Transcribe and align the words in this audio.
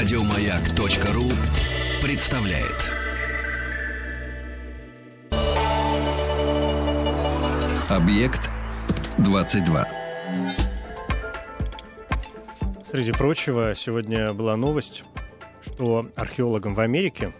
Радиомаяк.ру 0.00 1.24
представляет. 2.02 2.88
Объект 7.90 8.50
22. 9.18 9.88
Среди 12.82 13.12
прочего, 13.12 13.74
сегодня 13.74 14.32
была 14.32 14.56
новость, 14.56 15.04
что 15.66 16.08
археологам 16.16 16.72
в 16.72 16.80
Америке, 16.80 17.34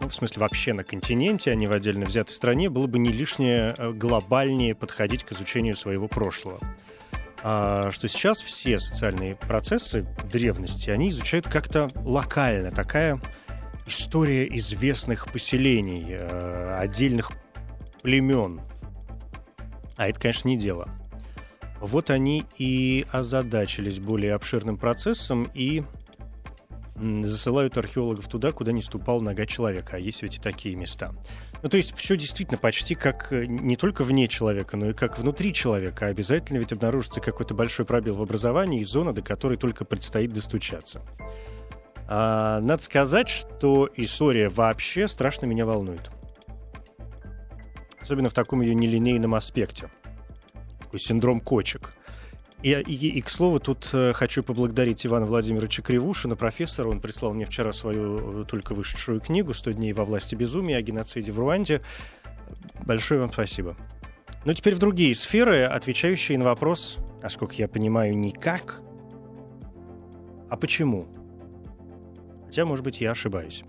ну, 0.00 0.10
в 0.10 0.14
смысле 0.14 0.40
вообще 0.42 0.74
на 0.74 0.84
континенте, 0.84 1.50
а 1.50 1.54
не 1.54 1.66
в 1.66 1.72
отдельно 1.72 2.04
взятой 2.04 2.34
стране, 2.34 2.68
было 2.68 2.88
бы 2.88 2.98
не 2.98 3.10
лишнее 3.10 3.74
э, 3.78 3.92
глобальнее 3.92 4.74
подходить 4.74 5.24
к 5.24 5.32
изучению 5.32 5.76
своего 5.76 6.08
прошлого. 6.08 6.58
А, 7.42 7.90
что 7.90 8.08
сейчас 8.08 8.40
все 8.40 8.78
социальные 8.78 9.36
процессы 9.36 10.06
древности, 10.30 10.90
они 10.90 11.10
изучают 11.10 11.48
как-то 11.48 11.90
локально. 12.04 12.70
Такая 12.70 13.20
история 13.86 14.46
известных 14.56 15.32
поселений, 15.32 16.06
э, 16.10 16.76
отдельных 16.78 17.32
племен. 18.02 18.60
А 19.96 20.08
это, 20.08 20.20
конечно, 20.20 20.48
не 20.48 20.56
дело. 20.56 20.88
Вот 21.80 22.10
они 22.10 22.44
и 22.58 23.06
озадачились 23.10 23.98
более 23.98 24.34
обширным 24.34 24.76
процессом 24.76 25.48
и 25.54 25.82
засылают 26.96 27.78
археологов 27.78 28.28
туда, 28.28 28.52
куда 28.52 28.72
не 28.72 28.82
ступал 28.82 29.22
нога 29.22 29.46
человека. 29.46 29.96
А 29.96 29.98
есть 29.98 30.22
ведь 30.22 30.36
и 30.36 30.40
такие 30.40 30.76
места. 30.76 31.14
Ну, 31.62 31.68
то 31.68 31.76
есть 31.76 31.94
все 31.96 32.16
действительно 32.16 32.58
почти 32.58 32.94
как 32.94 33.32
э, 33.32 33.44
не 33.44 33.76
только 33.76 34.02
вне 34.02 34.28
человека, 34.28 34.76
но 34.76 34.90
и 34.90 34.92
как 34.94 35.18
внутри 35.18 35.52
человека. 35.52 36.06
Обязательно 36.06 36.58
ведь 36.58 36.72
обнаружится 36.72 37.20
какой-то 37.20 37.54
большой 37.54 37.84
пробел 37.84 38.14
в 38.14 38.22
образовании 38.22 38.80
и 38.80 38.84
зона, 38.84 39.12
до 39.12 39.20
которой 39.20 39.58
только 39.58 39.84
предстоит 39.84 40.32
достучаться. 40.32 41.02
А, 42.08 42.60
надо 42.60 42.82
сказать, 42.82 43.28
что 43.28 43.90
история 43.94 44.48
вообще 44.48 45.06
страшно 45.06 45.46
меня 45.46 45.66
волнует. 45.66 46.10
Особенно 48.00 48.30
в 48.30 48.34
таком 48.34 48.62
ее 48.62 48.74
нелинейном 48.74 49.34
аспекте. 49.34 49.90
Такой 50.80 50.98
синдром 50.98 51.40
кочек. 51.40 51.92
И, 52.62 52.72
и, 52.72 53.08
и, 53.08 53.20
к 53.22 53.30
слову, 53.30 53.58
тут 53.58 53.88
э, 53.94 54.12
хочу 54.12 54.42
поблагодарить 54.42 55.06
Ивана 55.06 55.24
Владимировича 55.24 55.82
Кривушина, 55.82 56.36
профессора. 56.36 56.88
Он 56.88 57.00
прислал 57.00 57.32
мне 57.32 57.46
вчера 57.46 57.72
свою 57.72 58.42
э, 58.42 58.44
только 58.44 58.74
вышедшую 58.74 59.20
книгу 59.20 59.52
«100 59.52 59.74
дней 59.74 59.94
во 59.94 60.04
власти 60.04 60.34
безумия» 60.34 60.76
о 60.76 60.82
геноциде 60.82 61.32
в 61.32 61.38
Руанде. 61.38 61.80
Большое 62.84 63.20
вам 63.20 63.32
спасибо. 63.32 63.76
Ну, 64.44 64.52
теперь 64.52 64.74
в 64.74 64.78
другие 64.78 65.14
сферы, 65.14 65.64
отвечающие 65.64 66.36
на 66.36 66.44
вопрос, 66.44 66.98
насколько 67.22 67.54
я 67.54 67.68
понимаю, 67.68 68.16
никак, 68.16 68.82
а 70.50 70.56
почему? 70.56 71.06
Хотя, 72.46 72.66
может 72.66 72.84
быть, 72.84 73.00
я 73.00 73.12
ошибаюсь. 73.12 73.64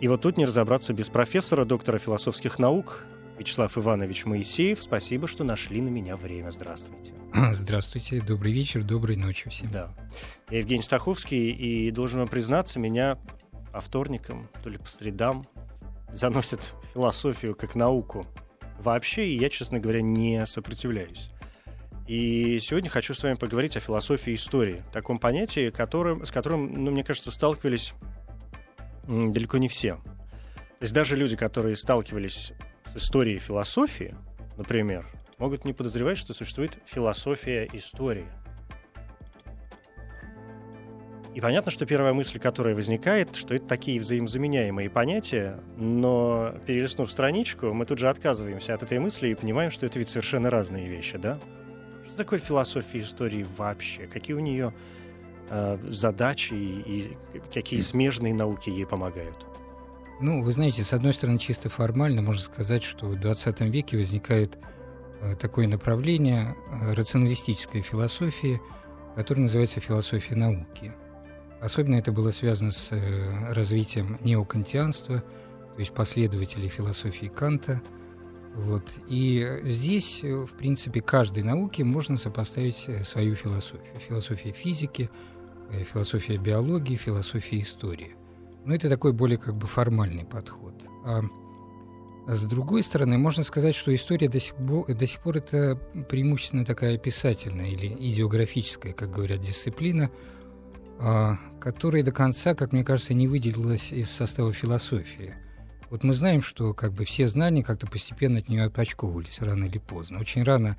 И 0.00 0.08
вот 0.08 0.20
тут 0.20 0.36
не 0.36 0.44
разобраться 0.44 0.92
без 0.92 1.08
профессора, 1.08 1.64
доктора 1.64 1.98
философских 1.98 2.58
наук, 2.58 3.06
Вячеслав 3.38 3.76
Иванович 3.76 4.24
Моисеев. 4.24 4.82
Спасибо, 4.82 5.26
что 5.26 5.44
нашли 5.44 5.80
на 5.80 5.88
меня 5.88 6.16
время. 6.16 6.50
Здравствуйте. 6.50 7.12
Здравствуйте, 7.52 8.20
добрый 8.20 8.52
вечер, 8.52 8.82
доброй 8.82 9.16
ночи 9.16 9.50
всем. 9.50 9.70
Да. 9.70 9.94
Я 10.50 10.58
Евгений 10.58 10.82
Стаховский, 10.82 11.50
и 11.50 11.90
должен 11.90 12.20
вам 12.20 12.28
признаться, 12.28 12.78
меня 12.78 13.18
по 13.72 13.80
вторникам, 13.80 14.48
то 14.62 14.70
ли 14.70 14.78
по 14.78 14.88
средам, 14.88 15.44
заносят 16.12 16.74
философию 16.94 17.54
как 17.54 17.74
науку 17.74 18.26
вообще, 18.78 19.26
и 19.26 19.38
я, 19.38 19.50
честно 19.50 19.80
говоря, 19.80 20.00
не 20.00 20.44
сопротивляюсь. 20.46 21.30
И 22.06 22.58
сегодня 22.60 22.88
хочу 22.88 23.14
с 23.14 23.22
вами 23.22 23.34
поговорить 23.34 23.76
о 23.76 23.80
философии 23.80 24.34
истории, 24.34 24.82
таком 24.92 25.18
понятии, 25.18 25.70
которым, 25.70 26.24
с 26.24 26.30
которым, 26.30 26.84
ну, 26.84 26.90
мне 26.90 27.04
кажется, 27.04 27.30
сталкивались 27.30 27.94
далеко 29.06 29.58
не 29.58 29.68
все. 29.68 29.96
То 29.96 30.82
есть 30.82 30.94
даже 30.94 31.16
люди, 31.16 31.36
которые 31.36 31.76
сталкивались 31.76 32.52
с 32.96 33.04
историей 33.04 33.38
философии, 33.38 34.14
например, 34.56 35.06
могут 35.38 35.64
не 35.64 35.72
подозревать, 35.72 36.18
что 36.18 36.34
существует 36.34 36.78
философия 36.86 37.68
истории. 37.72 38.26
И 41.34 41.40
понятно, 41.42 41.70
что 41.70 41.84
первая 41.84 42.14
мысль, 42.14 42.38
которая 42.38 42.74
возникает, 42.74 43.36
что 43.36 43.54
это 43.54 43.66
такие 43.66 44.00
взаимозаменяемые 44.00 44.88
понятия, 44.88 45.60
но 45.76 46.54
перелистнув 46.66 47.10
страничку, 47.12 47.74
мы 47.74 47.84
тут 47.84 47.98
же 47.98 48.08
отказываемся 48.08 48.72
от 48.72 48.82
этой 48.82 48.98
мысли 48.98 49.28
и 49.28 49.34
понимаем, 49.34 49.70
что 49.70 49.84
это 49.84 49.98
ведь 49.98 50.08
совершенно 50.08 50.48
разные 50.48 50.88
вещи, 50.88 51.18
да? 51.18 51.38
Что 52.06 52.16
такое 52.16 52.38
философия 52.38 53.00
истории 53.00 53.44
вообще? 53.58 54.06
Какие 54.06 54.34
у 54.34 54.40
нее 54.40 54.72
э, 55.50 55.78
задачи 55.82 56.54
и, 56.54 57.18
и 57.34 57.42
какие 57.52 57.82
смежные 57.82 58.32
науки 58.32 58.70
ей 58.70 58.86
помогают? 58.86 59.36
Ну, 60.20 60.42
вы 60.42 60.52
знаете, 60.52 60.82
с 60.82 60.92
одной 60.92 61.12
стороны, 61.12 61.38
чисто 61.38 61.68
формально 61.68 62.22
можно 62.22 62.42
сказать, 62.42 62.82
что 62.82 63.06
в 63.06 63.20
20 63.20 63.60
веке 63.62 63.96
возникает 63.96 64.58
Э, 65.20 65.34
такое 65.34 65.66
направление 65.66 66.56
э, 66.70 66.92
рационалистической 66.92 67.80
философии, 67.80 68.60
которое 69.14 69.42
называется 69.42 69.80
философия 69.80 70.34
науки. 70.34 70.92
Особенно 71.60 71.96
это 71.96 72.12
было 72.12 72.30
связано 72.30 72.70
с 72.70 72.88
э, 72.90 73.52
развитием 73.52 74.18
неокантианства, 74.22 75.20
то 75.20 75.80
есть 75.80 75.92
последователей 75.92 76.68
философии 76.68 77.26
Канта. 77.26 77.80
Вот. 78.54 78.84
И 79.08 79.60
здесь, 79.64 80.22
в 80.22 80.48
принципе, 80.56 81.02
каждой 81.02 81.42
науке 81.42 81.84
можно 81.84 82.16
сопоставить 82.16 82.88
свою 83.06 83.34
философию. 83.34 84.00
Философия 84.00 84.52
физики, 84.52 85.10
философия 85.92 86.38
биологии, 86.38 86.96
философия 86.96 87.60
истории. 87.60 88.14
Но 88.66 88.74
это 88.74 88.88
такой 88.88 89.12
более 89.12 89.38
как 89.38 89.54
бы 89.54 89.66
формальный 89.66 90.24
подход. 90.24 90.74
А 91.04 91.22
с 92.26 92.42
другой 92.42 92.82
стороны, 92.82 93.16
можно 93.16 93.44
сказать, 93.44 93.76
что 93.76 93.94
история 93.94 94.28
до 94.28 94.40
сих, 94.40 94.56
пор, 94.56 94.92
до 94.92 95.06
сих 95.06 95.20
пор 95.20 95.36
это 95.36 95.76
преимущественно 96.08 96.64
такая 96.64 96.98
писательная 96.98 97.68
или 97.68 97.86
идеографическая, 97.86 98.92
как 98.92 99.12
говорят, 99.12 99.40
дисциплина, 99.40 100.10
а, 100.98 101.38
которая 101.60 102.02
до 102.02 102.10
конца, 102.10 102.54
как 102.54 102.72
мне 102.72 102.82
кажется, 102.82 103.14
не 103.14 103.28
выделилась 103.28 103.92
из 103.92 104.10
состава 104.10 104.52
философии. 104.52 105.34
Вот 105.88 106.02
мы 106.02 106.14
знаем, 106.14 106.42
что 106.42 106.74
как 106.74 106.92
бы 106.92 107.04
все 107.04 107.28
знания 107.28 107.62
как-то 107.62 107.86
постепенно 107.86 108.40
от 108.40 108.48
нее 108.48 108.64
отпочковывались 108.64 109.40
рано 109.40 109.66
или 109.66 109.78
поздно. 109.78 110.18
Очень 110.18 110.42
рано 110.42 110.76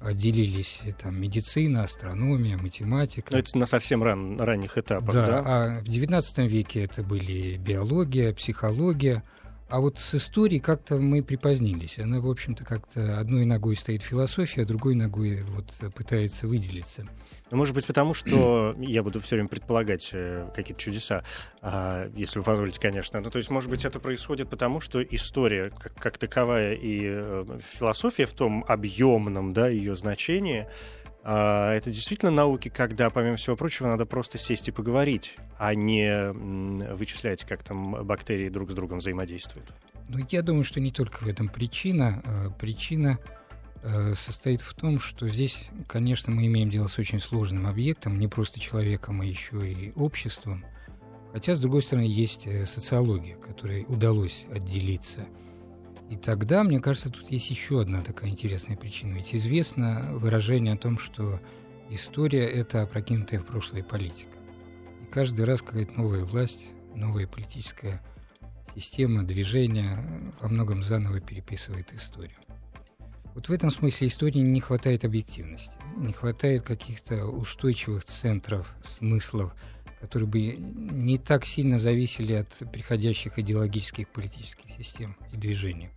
отделились 0.00 0.80
там 1.02 1.20
медицина, 1.20 1.82
астрономия, 1.82 2.56
математика. 2.56 3.32
Но 3.32 3.38
это 3.38 3.58
на 3.58 3.66
совсем 3.66 4.02
ран, 4.02 4.40
ранних 4.40 4.78
этапах, 4.78 5.14
да? 5.14 5.26
Да, 5.26 5.42
а 5.44 5.80
в 5.80 5.88
XIX 5.88 6.46
веке 6.46 6.84
это 6.84 7.02
были 7.02 7.56
биология, 7.56 8.32
психология– 8.32 9.22
а 9.68 9.80
вот 9.80 9.98
с 9.98 10.14
историей 10.14 10.60
как-то 10.60 10.96
мы 10.96 11.22
припозднились. 11.22 11.98
Она, 11.98 12.20
в 12.20 12.28
общем-то, 12.28 12.64
как-то 12.64 13.18
одной 13.18 13.44
ногой 13.44 13.76
стоит 13.76 14.02
философия, 14.02 14.62
а 14.62 14.66
другой 14.66 14.94
ногой 14.94 15.42
вот 15.42 15.72
пытается 15.94 16.46
выделиться. 16.46 17.06
Ну, 17.50 17.56
может 17.56 17.74
быть, 17.74 17.86
потому 17.86 18.14
что 18.14 18.74
я 18.80 19.02
буду 19.02 19.20
все 19.20 19.36
время 19.36 19.48
предполагать 19.48 20.10
э, 20.12 20.48
какие-то 20.54 20.80
чудеса, 20.80 21.22
э, 21.62 22.10
если 22.14 22.38
вы 22.38 22.44
позволите, 22.44 22.80
конечно. 22.80 23.20
Ну, 23.20 23.30
то 23.30 23.38
есть, 23.38 23.50
может 23.50 23.70
быть, 23.70 23.84
это 23.84 24.00
происходит 24.00 24.50
потому, 24.50 24.80
что 24.80 25.02
история 25.02 25.70
как, 25.70 25.94
как 25.94 26.18
таковая 26.18 26.74
и 26.74 27.02
э, 27.04 27.44
философия 27.72 28.26
в 28.26 28.32
том 28.32 28.64
объемном, 28.68 29.52
да, 29.52 29.68
ее 29.68 29.96
значении, 29.96 30.66
это 31.22 31.90
действительно 31.90 32.30
науки, 32.30 32.68
когда, 32.68 33.10
помимо 33.10 33.36
всего 33.36 33.56
прочего, 33.56 33.88
надо 33.88 34.06
просто 34.06 34.38
сесть 34.38 34.68
и 34.68 34.70
поговорить, 34.70 35.36
а 35.58 35.74
не 35.74 36.32
вычислять, 36.94 37.44
как 37.44 37.62
там 37.62 38.04
бактерии 38.04 38.48
друг 38.48 38.70
с 38.70 38.74
другом 38.74 38.98
взаимодействуют. 38.98 39.68
Ну, 40.08 40.24
я 40.30 40.42
думаю, 40.42 40.64
что 40.64 40.80
не 40.80 40.90
только 40.90 41.24
в 41.24 41.28
этом 41.28 41.48
причина. 41.48 42.22
А, 42.24 42.50
причина 42.50 43.18
э, 43.82 44.14
состоит 44.14 44.62
в 44.62 44.72
том, 44.74 44.98
что 44.98 45.28
здесь, 45.28 45.58
конечно, 45.86 46.32
мы 46.32 46.46
имеем 46.46 46.70
дело 46.70 46.86
с 46.86 46.98
очень 46.98 47.20
сложным 47.20 47.66
объектом, 47.66 48.18
не 48.18 48.26
просто 48.26 48.58
человеком, 48.58 49.20
а 49.20 49.26
еще 49.26 49.70
и 49.70 49.92
обществом. 49.96 50.64
Хотя, 51.32 51.54
с 51.54 51.60
другой 51.60 51.82
стороны, 51.82 52.06
есть 52.06 52.46
э, 52.46 52.64
социология, 52.64 53.36
которой 53.36 53.84
удалось 53.86 54.46
отделиться– 54.50 55.26
и 56.10 56.16
тогда, 56.16 56.64
мне 56.64 56.80
кажется, 56.80 57.10
тут 57.10 57.30
есть 57.30 57.50
еще 57.50 57.82
одна 57.82 58.02
такая 58.02 58.30
интересная 58.30 58.76
причина. 58.76 59.16
Ведь 59.16 59.34
известно 59.34 60.08
выражение 60.14 60.74
о 60.74 60.78
том, 60.78 60.98
что 60.98 61.38
история– 61.90 62.46
это 62.46 62.82
опрокинутая 62.82 63.40
в 63.40 63.46
прошлое 63.46 63.82
политика. 63.82 64.36
И 65.02 65.06
каждый 65.06 65.44
раз 65.44 65.60
какая-то 65.60 65.92
новая 65.98 66.24
власть, 66.24 66.72
новая 66.94 67.26
политическая 67.26 68.02
система, 68.74 69.22
движение 69.22 70.32
во 70.40 70.48
многом 70.48 70.82
заново 70.82 71.20
переписывает 71.20 71.92
историю. 71.92 72.38
Вот 73.34 73.48
в 73.48 73.52
этом 73.52 73.70
смысле 73.70 74.08
истории 74.08 74.40
не 74.40 74.60
хватает 74.60 75.04
объективности, 75.04 75.70
не 75.96 76.12
хватает 76.12 76.62
каких-то 76.62 77.26
устойчивых 77.26 78.04
центров, 78.04 78.74
смыслов, 78.98 79.54
которые 80.00 80.28
бы 80.28 80.40
не 80.56 81.18
так 81.18 81.44
сильно 81.44 81.78
зависели 81.78 82.34
от 82.34 82.48
приходящих 82.72 83.38
идеологических 83.38 84.08
политических 84.08 84.70
систем 84.76 85.16
и 85.32 85.36
движений. 85.36 85.90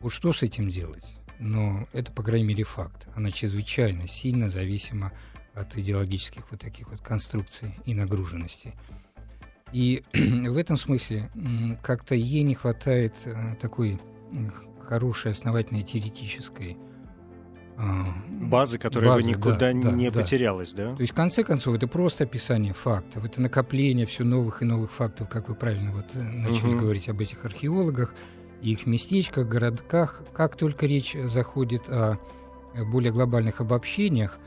Вот 0.00 0.12
что 0.12 0.32
с 0.32 0.42
этим 0.42 0.68
делать? 0.68 1.04
Но 1.38 1.88
это, 1.92 2.12
по 2.12 2.22
крайней 2.22 2.46
мере, 2.46 2.64
факт. 2.64 3.08
Она 3.14 3.30
чрезвычайно 3.30 4.08
сильно 4.08 4.48
зависима 4.48 5.12
от 5.54 5.76
идеологических 5.76 6.50
вот 6.50 6.60
таких 6.60 6.90
вот 6.90 7.00
конструкций 7.00 7.74
и 7.84 7.94
нагруженностей. 7.94 8.74
И 9.72 10.02
в 10.12 10.56
этом 10.56 10.76
смысле 10.76 11.30
как-то 11.82 12.14
ей 12.14 12.42
не 12.42 12.54
хватает 12.54 13.14
э, 13.24 13.56
такой 13.60 13.98
хорошей, 14.86 15.32
основательной 15.32 15.82
теоретической 15.82 16.76
базы, 17.78 18.78
которая 18.78 19.10
базы, 19.10 19.24
бы 19.24 19.30
никуда 19.30 19.58
да, 19.58 19.72
не 19.72 20.10
да, 20.10 20.20
потерялась, 20.20 20.72
да. 20.72 20.94
То 20.94 21.00
есть, 21.00 21.12
в 21.12 21.16
конце 21.16 21.44
концов, 21.44 21.74
это 21.74 21.86
просто 21.86 22.24
описание 22.24 22.72
фактов, 22.72 23.24
это 23.24 23.40
накопление 23.40 24.06
все 24.06 24.24
новых 24.24 24.62
и 24.62 24.64
новых 24.64 24.90
фактов, 24.90 25.28
как 25.28 25.48
вы 25.48 25.54
правильно 25.54 25.92
вот 25.92 26.06
э, 26.14 26.22
начали 26.22 26.74
угу. 26.74 26.80
говорить 26.80 27.08
об 27.08 27.20
этих 27.20 27.44
археологах, 27.44 28.14
их 28.62 28.86
местечках, 28.86 29.46
городках. 29.46 30.22
Как 30.32 30.56
только 30.56 30.86
речь 30.86 31.16
заходит 31.24 31.88
о 31.88 32.18
более 32.90 33.12
глобальных 33.12 33.60
обобщениях, 33.60 34.38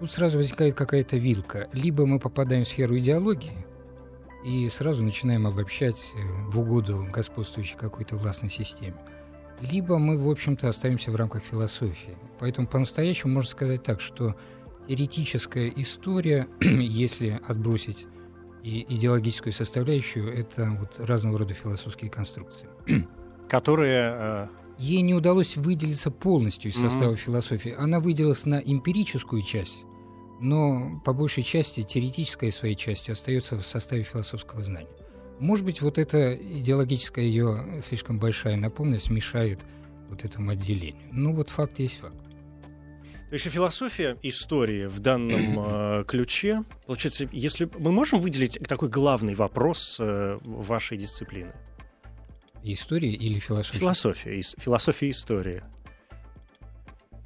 тут 0.00 0.10
сразу 0.10 0.38
возникает 0.38 0.74
какая-то 0.74 1.16
вилка. 1.16 1.68
Либо 1.72 2.06
мы 2.06 2.18
попадаем 2.18 2.64
в 2.64 2.68
сферу 2.68 2.98
идеологии 2.98 3.66
и 4.44 4.68
сразу 4.68 5.02
начинаем 5.02 5.46
обобщать 5.46 6.12
э, 6.14 6.50
в 6.50 6.60
угоду 6.60 7.06
господствующей 7.10 7.76
какой-то 7.78 8.16
властной 8.16 8.50
системе– 8.50 8.96
либо 9.60 9.98
мы, 9.98 10.18
в 10.18 10.28
общем-то, 10.28 10.68
остаемся 10.68 11.10
в 11.10 11.16
рамках 11.16 11.44
философии. 11.44 12.16
Поэтому 12.40 12.66
по-настоящему 12.66 13.34
можно 13.34 13.50
сказать 13.50 13.82
так, 13.82 14.00
что 14.00 14.34
теоретическая 14.88 15.72
история, 15.76 16.48
если 16.60 17.40
отбросить 17.46 18.06
и 18.62 18.84
идеологическую 18.88 19.52
составляющую, 19.52 20.32
это 20.32 20.76
вот 20.78 20.98
разного 20.98 21.38
рода 21.38 21.54
философские 21.54 22.10
конструкции. 22.10 22.68
Которые... 23.48 24.16
Э... 24.16 24.48
Ей 24.76 25.02
не 25.02 25.14
удалось 25.14 25.56
выделиться 25.56 26.10
полностью 26.10 26.72
из 26.72 26.76
состава 26.76 27.12
mm-hmm. 27.12 27.16
философии. 27.16 27.74
Она 27.78 28.00
выделилась 28.00 28.44
на 28.44 28.56
эмпирическую 28.56 29.40
часть, 29.42 29.84
но 30.40 31.00
по 31.04 31.12
большей 31.12 31.44
части 31.44 31.84
теоретическая 31.84 32.50
своей 32.50 32.74
частью 32.74 33.12
остается 33.12 33.56
в 33.56 33.64
составе 33.64 34.02
философского 34.02 34.64
знания. 34.64 34.88
Может 35.40 35.64
быть, 35.64 35.82
вот 35.82 35.98
эта 35.98 36.34
идеологическая 36.34 37.24
ее 37.24 37.82
слишком 37.82 38.18
большая 38.18 38.56
наполненность 38.56 39.10
мешает 39.10 39.60
вот 40.08 40.24
этому 40.24 40.50
отделению. 40.50 41.08
Ну 41.12 41.32
вот 41.32 41.50
факт 41.50 41.78
есть 41.78 41.98
факт. 41.98 42.16
То 43.28 43.34
есть 43.34 43.50
философия 43.50 44.16
истории 44.22 44.86
в 44.86 45.00
данном 45.00 45.58
э, 45.66 46.04
ключе, 46.06 46.62
получается, 46.86 47.28
если 47.32 47.68
мы 47.78 47.90
можем 47.90 48.20
выделить 48.20 48.58
такой 48.68 48.88
главный 48.88 49.34
вопрос 49.34 49.96
э, 49.98 50.38
вашей 50.44 50.96
дисциплины? 50.98 51.52
Истории 52.62 53.12
или 53.12 53.38
философия? 53.40 53.78
Философия, 53.78 54.40
ис- 54.40 54.54
философия 54.58 55.10
истории. 55.10 55.64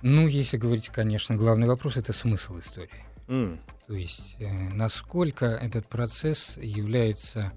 Ну, 0.00 0.26
если 0.28 0.56
говорить, 0.56 0.88
конечно, 0.88 1.36
главный 1.36 1.66
вопрос 1.66 1.96
это 1.96 2.12
смысл 2.12 2.58
истории. 2.58 3.04
Mm. 3.26 3.58
То 3.86 3.94
есть, 3.94 4.36
э, 4.38 4.48
насколько 4.48 5.46
этот 5.46 5.86
процесс 5.88 6.56
является 6.56 7.52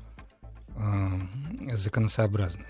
э, 0.75 1.75
законосообразны. 1.75 2.65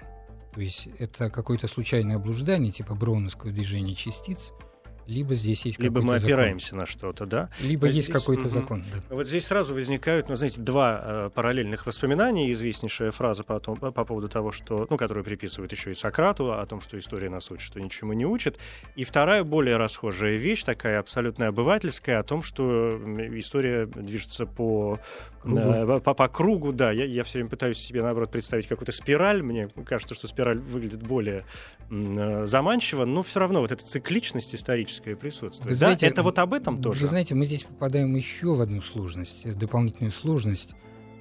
То 0.54 0.62
есть 0.62 0.88
это 1.00 1.30
какое-то 1.30 1.68
случайное 1.68 2.18
облуждание, 2.18 2.72
типа 2.72 2.96
броуновского 2.96 3.52
движения 3.52 3.96
частиц– 3.96 4.52
либо 5.08 5.36
здесь 5.36 5.66
есть 5.66 5.80
Либо 5.80 6.02
мы 6.02 6.16
опираемся 6.16 6.68
закон. 6.68 6.80
на 6.80 6.86
что-то, 6.86 7.26
да? 7.26 7.50
Либо 7.62 7.88
а 7.88 7.90
есть 7.90 8.04
здесь, 8.04 8.14
какой-то 8.14 8.48
закон, 8.50 8.84
да. 8.92 9.16
Вот 9.16 9.28
здесь 9.28 9.46
сразу 9.46 9.74
возникают, 9.74 10.30
ну, 10.30 10.36
знаете, 10.36 10.62
два 10.62 11.02
э, 11.04 11.30
параллельных 11.34 11.86
воспоминания. 11.86 12.52
Известнейшая 12.52 13.12
фраза 13.12 13.44
по, 13.44 13.60
том, 13.60 13.78
по 13.78 14.06
поводу 14.06 14.30
того, 14.30 14.52
что, 14.52 14.88
ну, 14.90 14.98
которую 14.98 15.24
приписывают 15.24 15.72
еще 15.72 15.92
и 15.92 15.94
Сократу, 15.94 16.54
о 16.54 16.66
том, 16.66 16.82
что 16.82 16.98
история 16.98 17.30
нас 17.30 17.50
учит, 17.52 17.66
что 17.66 17.82
ничему 17.82 18.14
не 18.14 18.26
учит. 18.26 18.58
И 18.96 19.04
вторая, 19.04 19.44
более 19.44 19.78
расхожая 19.78 20.38
вещь, 20.38 20.64
такая 20.64 21.00
абсолютно 21.00 21.48
обывательская, 21.48 22.20
о 22.20 22.24
том, 22.24 22.44
что 22.44 23.00
история 23.34 23.86
движется 23.86 24.46
по 24.46 25.00
кругу, 25.42 25.60
э, 25.60 26.00
по, 26.00 26.14
по 26.14 26.28
кругу 26.28 26.72
да. 26.72 26.92
Я, 26.92 27.06
я 27.06 27.24
все 27.24 27.40
время 27.40 27.50
пытаюсь 27.50 27.78
себе, 27.78 28.02
наоборот, 28.02 28.32
представить 28.32 28.68
какую-то 28.68 28.92
спираль. 28.92 29.42
Мне 29.42 29.68
кажется, 29.86 30.16
что 30.16 30.28
спираль 30.28 30.60
выглядит 30.60 31.02
более 31.02 31.46
заманчиво, 31.92 33.04
но 33.04 33.22
все 33.22 33.40
равно 33.40 33.60
вот 33.60 33.72
эта 33.72 33.86
цикличность 33.86 34.56
историческая 34.56 35.16
присутствие. 35.16 35.70
Вы 35.70 35.76
знаете, 35.76 36.06
да? 36.06 36.12
Это 36.12 36.24
вот 36.24 36.40
об 36.40 36.54
этом 36.54 36.82
тоже. 36.82 37.02
Вы 37.02 37.08
знаете, 37.08 37.36
мы 37.36 37.46
здесь 37.46 37.64
попадаем 37.64 38.16
еще 38.16 38.54
в 38.54 38.62
одну 38.62 38.82
сложность, 38.82 39.58
дополнительную 39.58 40.12
сложность, 40.12 40.70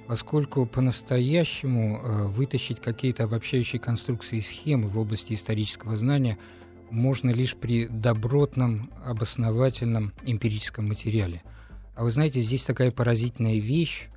поскольку 0.07 0.65
по-настоящему 0.65 1.97
э, 1.97 2.27
вытащить 2.27 2.79
какие-то 2.79 3.25
обобщающие 3.25 3.81
конструкции 3.81 4.37
и 4.37 4.41
схемы 4.41 4.87
в 4.87 4.97
области 4.97 5.33
исторического 5.33 5.97
знания 5.97 6.37
можно 6.89 7.31
лишь 7.31 7.55
при 7.55 7.87
добротном, 7.87 8.91
обосновательном 9.05 10.13
эмпирическом 10.23 10.87
материале. 10.87 11.43
А 11.95 12.03
вы 12.03 12.11
знаете, 12.11 12.39
здесь 12.39 12.63
такая 12.63 12.91
поразительная 12.91 13.59
вещь, 13.59 14.07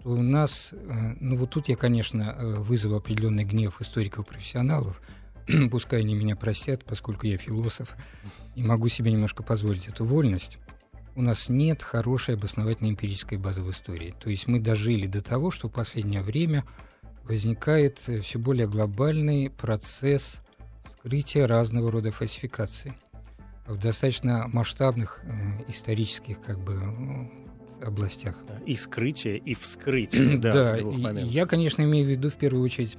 что 0.00 0.10
у 0.10 0.22
нас, 0.22 0.70
э, 0.72 1.14
ну 1.20 1.36
вот 1.36 1.50
тут 1.50 1.68
я, 1.68 1.76
конечно, 1.76 2.36
э, 2.38 2.56
вызову 2.58 2.96
определенный 2.96 3.44
гнев 3.44 3.80
историков-профессионалов– 3.80 5.00
пускай 5.70 6.00
они 6.00 6.14
меня 6.14 6.36
простят, 6.36 6.84
поскольку 6.84 7.26
я 7.26 7.36
философ 7.36 7.96
и 8.54 8.62
могу 8.62 8.88
себе 8.88 9.12
немножко 9.12 9.42
позволить 9.42 9.88
эту 9.88 10.04
вольность, 10.04 10.58
у 11.14 11.22
нас 11.22 11.48
нет 11.48 11.82
хорошей 11.82 12.34
обосновательной 12.34 12.90
эмпирической 12.90 13.38
базы 13.38 13.62
в 13.62 13.70
истории. 13.70 14.14
То 14.20 14.28
есть 14.28 14.46
мы 14.48 14.60
дожили 14.60 15.06
до 15.06 15.22
того, 15.22 15.50
что 15.50 15.68
в 15.68 15.72
последнее 15.72 16.22
время 16.22 16.64
возникает 17.24 18.00
э, 18.06 18.20
все 18.20 18.38
более 18.38 18.68
глобальный 18.68 19.50
процесс 19.50 20.38
скрытия 20.98 21.46
разного 21.46 21.90
рода 21.90 22.10
фальсификаций 22.10 22.92
в 23.66 23.78
достаточно 23.78 24.46
масштабных 24.48 25.20
э, 25.24 25.70
исторических 25.70 26.40
как 26.42 26.58
бы 26.58 26.74
э, 26.74 27.86
областях. 27.86 28.36
И 28.66 28.76
скрытие, 28.76 29.38
и 29.38 29.54
вскрытие. 29.54 30.36
да, 30.38 30.76
да 30.76 31.20
я, 31.20 31.46
конечно, 31.46 31.82
имею 31.82 32.06
в 32.06 32.10
виду 32.10 32.30
в 32.30 32.34
первую 32.34 32.62
очередь 32.62 32.96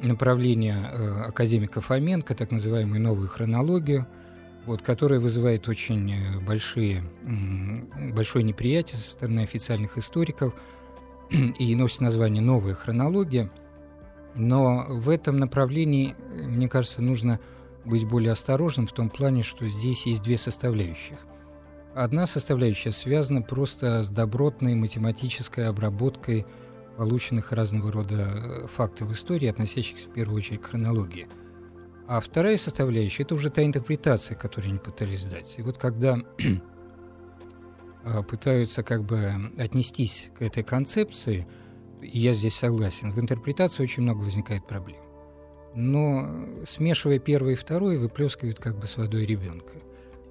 направление 0.00 0.76
э, 0.76 1.22
академика 1.28 1.80
Фоменко, 1.80 2.34
так 2.34 2.50
называемую 2.50 3.00
новую 3.00 3.28
хронологию, 3.28 4.06
вот, 4.66 4.82
которая 4.82 5.20
вызывает 5.20 5.68
очень 5.68 6.12
э, 6.12 6.40
большие, 6.40 7.02
большое 8.14 8.44
неприятие 8.44 8.98
со 8.98 9.10
стороны 9.10 9.40
официальных 9.40 9.98
историков 9.98 10.54
и 11.30 11.74
носит 11.74 12.00
название 12.00 12.42
«Новая 12.42 12.74
хронология». 12.74 13.50
Но 14.34 14.86
в 14.88 15.08
этом 15.10 15.38
направлении, 15.38 16.14
мне 16.44 16.68
кажется, 16.68 17.02
нужно 17.02 17.40
быть 17.84 18.06
более 18.06 18.32
осторожным 18.32 18.86
в 18.86 18.92
том 18.92 19.10
плане, 19.10 19.42
что 19.42 19.66
здесь 19.66 20.06
есть 20.06 20.22
две 20.22 20.38
составляющих. 20.38 21.16
Одна 21.94 22.26
составляющая 22.26 22.92
связана 22.92 23.42
просто 23.42 24.04
с 24.04 24.08
добротной 24.08 24.74
математической 24.74 25.66
обработкой– 25.66 26.46
полученных 26.98 27.52
разного 27.52 27.92
рода 27.92 28.16
э, 28.16 28.66
фактов 28.66 29.12
истории, 29.12 29.46
относящихся 29.46 30.08
в 30.08 30.12
первую 30.12 30.36
очередь 30.36 30.62
к 30.62 30.66
хронологии. 30.66 31.28
А 32.08 32.18
вторая 32.18 32.56
составляющая– 32.56 33.22
это 33.24 33.36
уже 33.36 33.50
та 33.50 33.64
интерпретация, 33.64 34.36
которую 34.36 34.70
они 34.70 34.80
пытались 34.80 35.24
дать. 35.24 35.54
И 35.58 35.62
вот 35.62 35.78
когда 35.78 36.18
а, 38.04 38.22
пытаются 38.22 38.82
как 38.82 39.04
бы 39.04 39.32
отнестись 39.58 40.30
к 40.36 40.42
этой 40.42 40.64
концепции, 40.64 41.46
и 42.02 42.18
я 42.18 42.34
здесь 42.34 42.56
согласен, 42.56 43.12
в 43.12 43.20
интерпретации 43.20 43.84
очень 43.84 44.02
много 44.02 44.22
возникает 44.22 44.66
проблем. 44.66 44.98
Но 45.74 46.64
смешивая 46.64 47.20
первое 47.20 47.52
и 47.52 47.56
второе, 47.56 47.98
выплескивают 47.98 48.58
как 48.58 48.76
бы 48.76 48.86
с 48.86 48.96
водой 48.96 49.24
ребенка. 49.24 49.74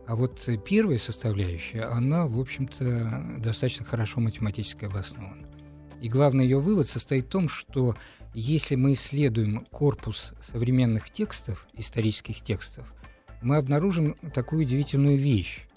А 0.06 0.18
вот 0.18 0.42
первая 0.66 0.98
составляющая, 0.98 1.84
она, 1.84 2.28
в 2.28 2.38
общем-то, 2.38 3.38
достаточно 3.38 3.86
хорошо 3.86 4.20
математически 4.20 4.84
обоснована. 4.86 5.47
И 6.02 6.10
главный 6.10 6.46
ее 6.46 6.60
вывод 6.60 6.88
состоит 6.88 7.26
в 7.26 7.30
том, 7.30 7.50
что 7.50 7.96
если 8.34 8.76
мы 8.76 8.94
исследуем 8.94 9.66
корпус 9.72 10.34
современных 10.52 11.10
текстов, 11.10 11.68
исторических 11.74 12.42
текстов, 12.42 12.94
мы 13.42 13.58
обнаружим 13.58 14.16
такую 14.34 14.62
удивительную 14.62 15.18
вещь, 15.18 15.68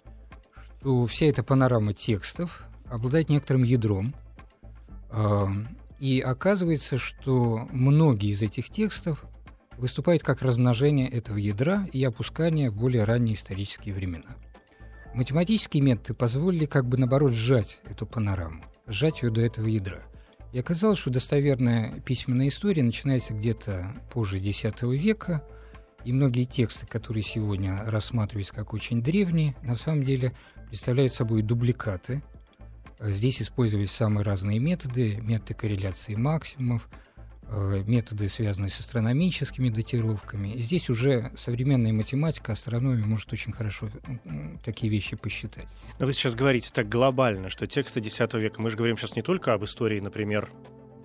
что 0.80 1.06
вся 1.06 1.26
эта 1.26 1.42
панорама 1.42 1.92
текстов 1.92 2.64
обладает 2.86 3.28
некоторым 3.28 3.62
ядром, 3.62 4.14
э, 5.10 5.46
и 5.98 6.20
оказывается, 6.20 6.96
что 6.96 7.68
многие 7.70 8.30
из 8.30 8.40
этих 8.40 8.70
текстов 8.70 9.24
выступают 9.76 10.22
как 10.22 10.42
размножение 10.42 11.08
этого 11.08 11.36
ядра 11.36 11.86
и 11.92 12.02
опускание 12.02 12.70
в 12.70 12.76
более 12.76 13.04
ранние 13.04 13.34
исторические 13.34 13.94
времена. 13.94 14.36
Математические 15.14 15.82
методы 15.82 16.14
позволили 16.14 16.66
как 16.66 16.86
бы 16.86 16.96
наоборот 16.96 17.32
сжать 17.32 17.80
эту 17.84 18.06
панораму, 18.06 18.64
сжать 18.86 19.22
ее 19.22 19.30
до 19.30 19.40
этого 19.40 19.66
ядра. 19.66 20.02
И 20.52 20.58
оказалось, 20.58 20.98
что 20.98 21.10
достоверная 21.10 22.00
письменная 22.00 22.48
история 22.48 22.82
начинается 22.82 23.34
где-то 23.34 23.94
позже 24.12 24.38
X 24.38 24.64
века, 24.82 25.44
и 26.04 26.12
многие 26.12 26.44
тексты, 26.44 26.86
которые 26.86 27.22
сегодня 27.22 27.84
рассматриваются 27.84 28.54
как 28.54 28.72
очень 28.72 29.02
древние, 29.02 29.54
на 29.62 29.76
самом 29.76 30.02
деле 30.02 30.32
представляют 30.68 31.12
собой 31.12 31.42
дубликаты. 31.42 32.22
Здесь 32.98 33.42
использовались 33.42 33.92
самые 33.92 34.24
разные 34.24 34.58
методы, 34.58 35.20
методы 35.22 35.54
корреляции 35.54 36.14
максимумов, 36.14 36.88
методы, 37.50 38.28
связанные 38.28 38.70
с 38.70 38.80
астрономическими 38.80 39.68
датировками. 39.68 40.56
Здесь 40.58 40.88
уже 40.88 41.32
современная 41.36 41.92
математика, 41.92 42.52
астрономия 42.52 43.04
может 43.04 43.32
очень 43.32 43.52
хорошо 43.52 43.88
такие 44.64 44.90
вещи 44.90 45.16
посчитать. 45.16 45.66
Но 45.98 46.06
вы 46.06 46.12
сейчас 46.12 46.34
говорите 46.34 46.70
так 46.72 46.88
глобально, 46.88 47.50
что 47.50 47.66
тексты 47.66 48.00
X 48.00 48.20
века, 48.34 48.60
мы 48.60 48.70
же 48.70 48.76
говорим 48.76 48.96
сейчас 48.96 49.16
не 49.16 49.22
только 49.22 49.52
об 49.52 49.64
истории, 49.64 50.00
например, 50.00 50.48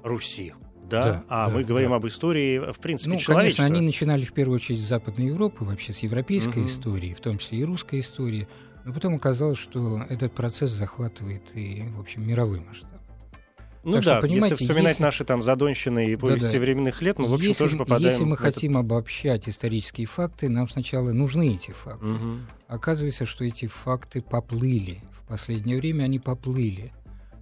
Руси. 0.03 0.53
Да? 0.87 1.03
Да, 1.03 1.23
а 1.29 1.49
да, 1.49 1.55
мы 1.55 1.63
говорим 1.63 1.89
да. 1.89 1.95
об 1.95 2.05
истории, 2.05 2.71
в 2.71 2.77
принципе, 2.77 3.13
Ну, 3.13 3.19
человечества. 3.19 3.63
конечно, 3.63 3.77
они 3.77 3.85
начинали 3.85 4.23
в 4.23 4.33
первую 4.33 4.57
очередь 4.57 4.79
с 4.79 4.83
Западной 4.83 5.27
Европы, 5.27 5.65
вообще 5.65 5.93
с 5.93 5.99
европейской 5.99 6.59
Мгм. 6.59 6.67
истории, 6.67 7.13
в 7.15 7.21
том 7.21 7.39
числе 7.39 7.59
и 7.59 7.63
русской 7.63 8.01
истории. 8.01 8.47
Но 8.83 8.93
потом 8.93 9.15
оказалось, 9.15 9.57
что 9.57 10.03
этот 10.09 10.33
процесс 10.35 10.69
захватывает 10.69 11.41
и, 11.55 11.85
в 11.95 11.99
общем, 11.99 12.27
мировой 12.27 12.59
масштаб. 12.59 12.94
Ну 13.85 13.91
Так 13.91 14.01
что, 14.01 14.11
да, 14.15 14.21
понимаете, 14.21 14.55
если 14.55 14.65
вспоминать 14.65 14.91
если- 14.93 15.03
наши 15.03 15.23
там 15.25 15.41
задонщины 15.43 16.11
и 16.11 16.15
повести 16.15 16.47
Да-да. 16.47 16.59
временных 16.59 17.01
лет, 17.03 17.19
мы, 17.19 17.27
в 17.27 17.33
общем, 17.35 17.47
если, 17.49 17.63
тоже 17.63 17.77
попадаем 17.77 18.11
если 18.11 18.23
мы 18.23 18.31
в 18.35 18.39
этот- 18.41 18.55
хотим 18.55 18.77
обобщать 18.77 19.47
исторические 19.47 20.07
факты, 20.07 20.49
нам 20.49 20.67
сначала 20.67 21.11
нужны 21.11 21.53
эти 21.53 21.69
факты. 21.71 22.03
Мгм. 22.05 22.47
Оказывается, 22.67 23.25
что 23.27 23.45
эти 23.45 23.67
факты 23.67 24.21
поплыли. 24.23 25.03
В 25.11 25.27
последнее 25.27 25.77
время 25.77 26.03
они 26.05 26.17
поплыли. 26.19 26.91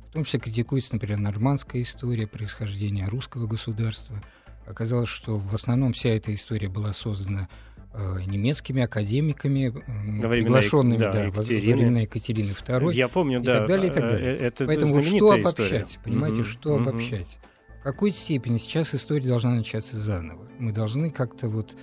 В 0.10 0.14
том 0.14 0.26
числе 0.26 0.40
критикуется, 0.42 0.90
например, 0.94 1.18
нормандская 1.20 1.82
история 1.82 2.28
происхождения 2.28 3.08
русского 3.08 3.48
государства. 3.48 4.22
Оказалось, 4.68 5.10
что 5.10 5.38
в 5.38 5.54
основном 5.54 5.94
вся 5.94 6.10
эта 6.10 6.34
история 6.34 6.68
была 6.70 6.94
создана 6.94 7.48
немецкими 7.96 8.82
академиками, 8.84 9.68
э, 9.68 9.72
времена 9.72 10.30
приглашенными 10.30 10.98
да, 10.98 11.12
да, 11.12 11.24
во- 11.26 11.32
во 11.32 11.44
времена 11.44 12.02
Екатерины 12.02 12.52
II. 12.52 12.94
Я 12.94 13.08
помню, 13.08 13.40
и 13.40 13.44
да. 13.44 13.60
так 13.60 13.68
далее, 13.68 13.92
и 13.92 13.94
так 13.94 14.04
э, 14.04 14.10
далее. 14.10 14.36
э, 14.38 14.46
Это 14.48 14.66
Поэтому 14.66 15.02
что 15.04 15.32
обобщать? 15.32 15.48
история. 15.48 15.86
Понимаете, 16.04 16.42
Мгм, 16.42 16.50
что 16.50 16.78
мгм. 16.78 16.88
обобщать? 16.90 17.40
В 17.80 17.84
какой 17.84 18.12
степени 18.12 18.58
сейчас 18.58 18.96
история 18.96 19.28
должна 19.28 19.52
начаться 19.56 19.98
заново? 19.98 20.48
Мы 20.58 20.72
должны 20.72 21.12
как-то 21.12 21.50
вот 21.50 21.76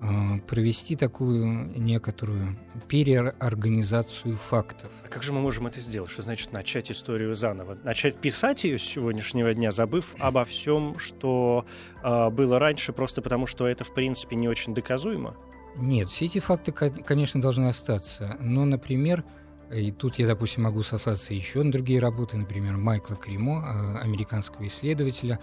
э, 0.00 0.38
провести 0.46 0.94
такую 0.94 1.46
некоторую 1.76 2.56
переорганизацию 2.86 4.36
фактов. 4.36 4.90
А 5.04 5.08
как 5.08 5.22
же 5.22 5.32
мы 5.32 5.40
можем 5.40 5.66
это 5.66 5.80
сделать? 5.80 6.10
Что 6.10 6.22
значит 6.22 6.52
начать 6.52 6.90
историю 6.90 7.34
заново? 7.34 7.76
Начать 7.82 8.16
писать 8.16 8.64
ее 8.64 8.78
с 8.78 8.82
сегодняшнего 8.82 9.52
дня, 9.54 9.72
забыв 9.72 10.14
обо 10.18 10.44
всем, 10.44 10.98
что 10.98 11.66
э, 12.02 12.30
было 12.30 12.58
раньше, 12.58 12.92
просто 12.92 13.22
потому 13.22 13.46
что 13.46 13.66
это, 13.66 13.82
в 13.84 13.92
принципе, 13.92 14.36
не 14.36 14.48
очень 14.48 14.74
доказуемо? 14.74 15.34
Нет, 15.76 16.08
все 16.10 16.24
эти 16.26 16.38
факты, 16.40 16.72
ко- 16.72 16.90
конечно, 16.90 17.40
должны 17.40 17.68
остаться. 17.68 18.36
Но, 18.40 18.64
например, 18.64 19.24
и 19.72 19.92
тут 19.92 20.18
я, 20.18 20.26
допустим, 20.26 20.64
могу 20.64 20.82
сослаться 20.82 21.34
еще 21.34 21.62
на 21.62 21.70
другие 21.70 22.00
работы, 22.00 22.36
например, 22.36 22.76
Майкла 22.76 23.16
Кримо, 23.16 23.62
э, 23.62 23.98
американского 24.02 24.66
исследователя, 24.66 25.38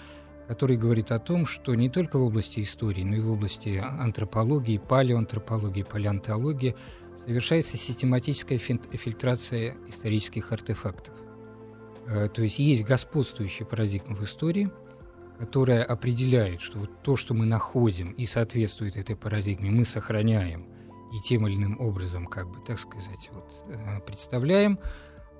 который 0.47 0.77
говорит 0.77 1.11
о 1.11 1.19
том, 1.19 1.45
что 1.45 1.73
не 1.75 1.89
только 1.89 2.17
в 2.19 2.23
области 2.23 2.59
истории, 2.61 3.03
но 3.03 3.15
и 3.15 3.19
в 3.19 3.31
области 3.31 3.77
антропологии, 3.77 4.77
палеоантропологии, 4.77 5.83
палеонтологии 5.83 6.75
совершается 7.25 7.77
систематическая 7.77 8.57
фильтрация 8.57 9.75
исторических 9.87 10.51
артефактов. 10.51 11.13
Э, 12.07 12.27
То 12.29 12.41
есть 12.43 12.59
есть 12.59 12.83
господствующая 12.83 13.65
парадигма 13.65 14.15
в 14.15 14.23
истории, 14.23 14.69
которая 15.37 15.83
определяет, 15.83 16.61
что 16.61 16.79
вот 16.79 17.01
то, 17.01 17.15
что 17.15 17.33
мы 17.33 17.45
находим 17.45 18.11
и 18.11 18.25
соответствует 18.25 18.97
этой 18.97 19.15
парадигме, 19.15 19.69
мы 19.69 19.85
сохраняем 19.85 20.67
и 21.13 21.19
тем 21.19 21.47
или 21.47 21.55
иным 21.55 21.79
образом, 21.79 22.25
как 22.25 22.49
бы, 22.49 22.59
так 22.65 22.79
сказать, 22.79 23.29
вот, 23.31 23.49
э, 23.69 23.99
представляем, 24.05 24.79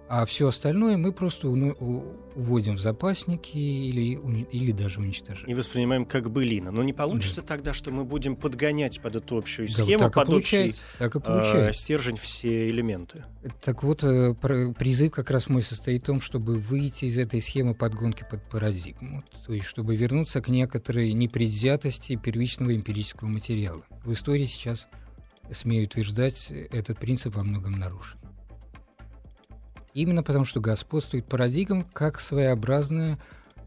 а 0.07 0.25
все 0.25 0.47
остальное 0.47 0.97
мы 0.97 1.11
просто 1.11 1.47
уводим 1.47 2.75
в 2.75 2.79
запасники 2.79 3.57
или, 3.57 4.19
или 4.51 4.71
даже 4.71 4.99
уничтожаем. 4.99 5.47
И 5.47 5.53
воспринимаем 5.53 6.05
как 6.05 6.29
былина. 6.29 6.71
Но 6.71 6.83
не 6.83 6.93
получится 6.93 7.41
тогда, 7.41 7.73
что 7.73 7.91
мы 7.91 8.03
будем 8.03 8.35
подгонять 8.35 9.01
под 9.01 9.15
эту 9.15 9.37
общую 9.37 9.67
Да, 9.67 9.83
схему, 9.83 9.99
так 9.99 10.11
и 10.11 10.13
под 10.13 10.29
общий 10.29 10.55
получается. 10.57 10.83
Так 10.99 11.15
и 11.15 11.17
э, 11.17 11.21
получается. 11.21 11.81
стержень 11.81 12.17
все 12.17 12.69
элементы. 12.69 13.23
Так 13.63 13.83
вот, 13.83 14.03
э, 14.03 14.35
пр- 14.35 14.73
призыв 14.73 15.11
как 15.11 15.31
раз 15.31 15.49
мой 15.49 15.61
состоит 15.61 16.03
в 16.03 16.05
том, 16.05 16.21
чтобы 16.21 16.57
выйти 16.57 17.05
из 17.05 17.17
этой 17.17 17.41
схемы 17.41 17.73
подгонки 17.73 18.25
под 18.29 18.47
парадигму. 18.49 19.23
То 19.45 19.53
есть, 19.53 19.65
чтобы 19.65 19.95
вернуться 19.95 20.41
к 20.41 20.49
некоторой 20.49 21.13
непредвзятости 21.13 22.15
первичного 22.15 22.75
эмпирического 22.75 23.27
материала. 23.27 23.81
В 24.03 24.11
истории 24.13 24.45
сейчас, 24.45 24.87
смею 25.51 25.85
утверждать, 25.85 26.51
этот 26.51 26.99
принцип 26.99 27.35
во 27.35 27.43
многом 27.43 27.79
нарушен. 27.79 28.19
Именно 29.95 30.23
потому, 30.23 30.43
что 30.43 30.59
господствует 30.59 31.25
парадигма 31.25 31.85
как 31.93 32.19
своеобразная, 32.19 33.17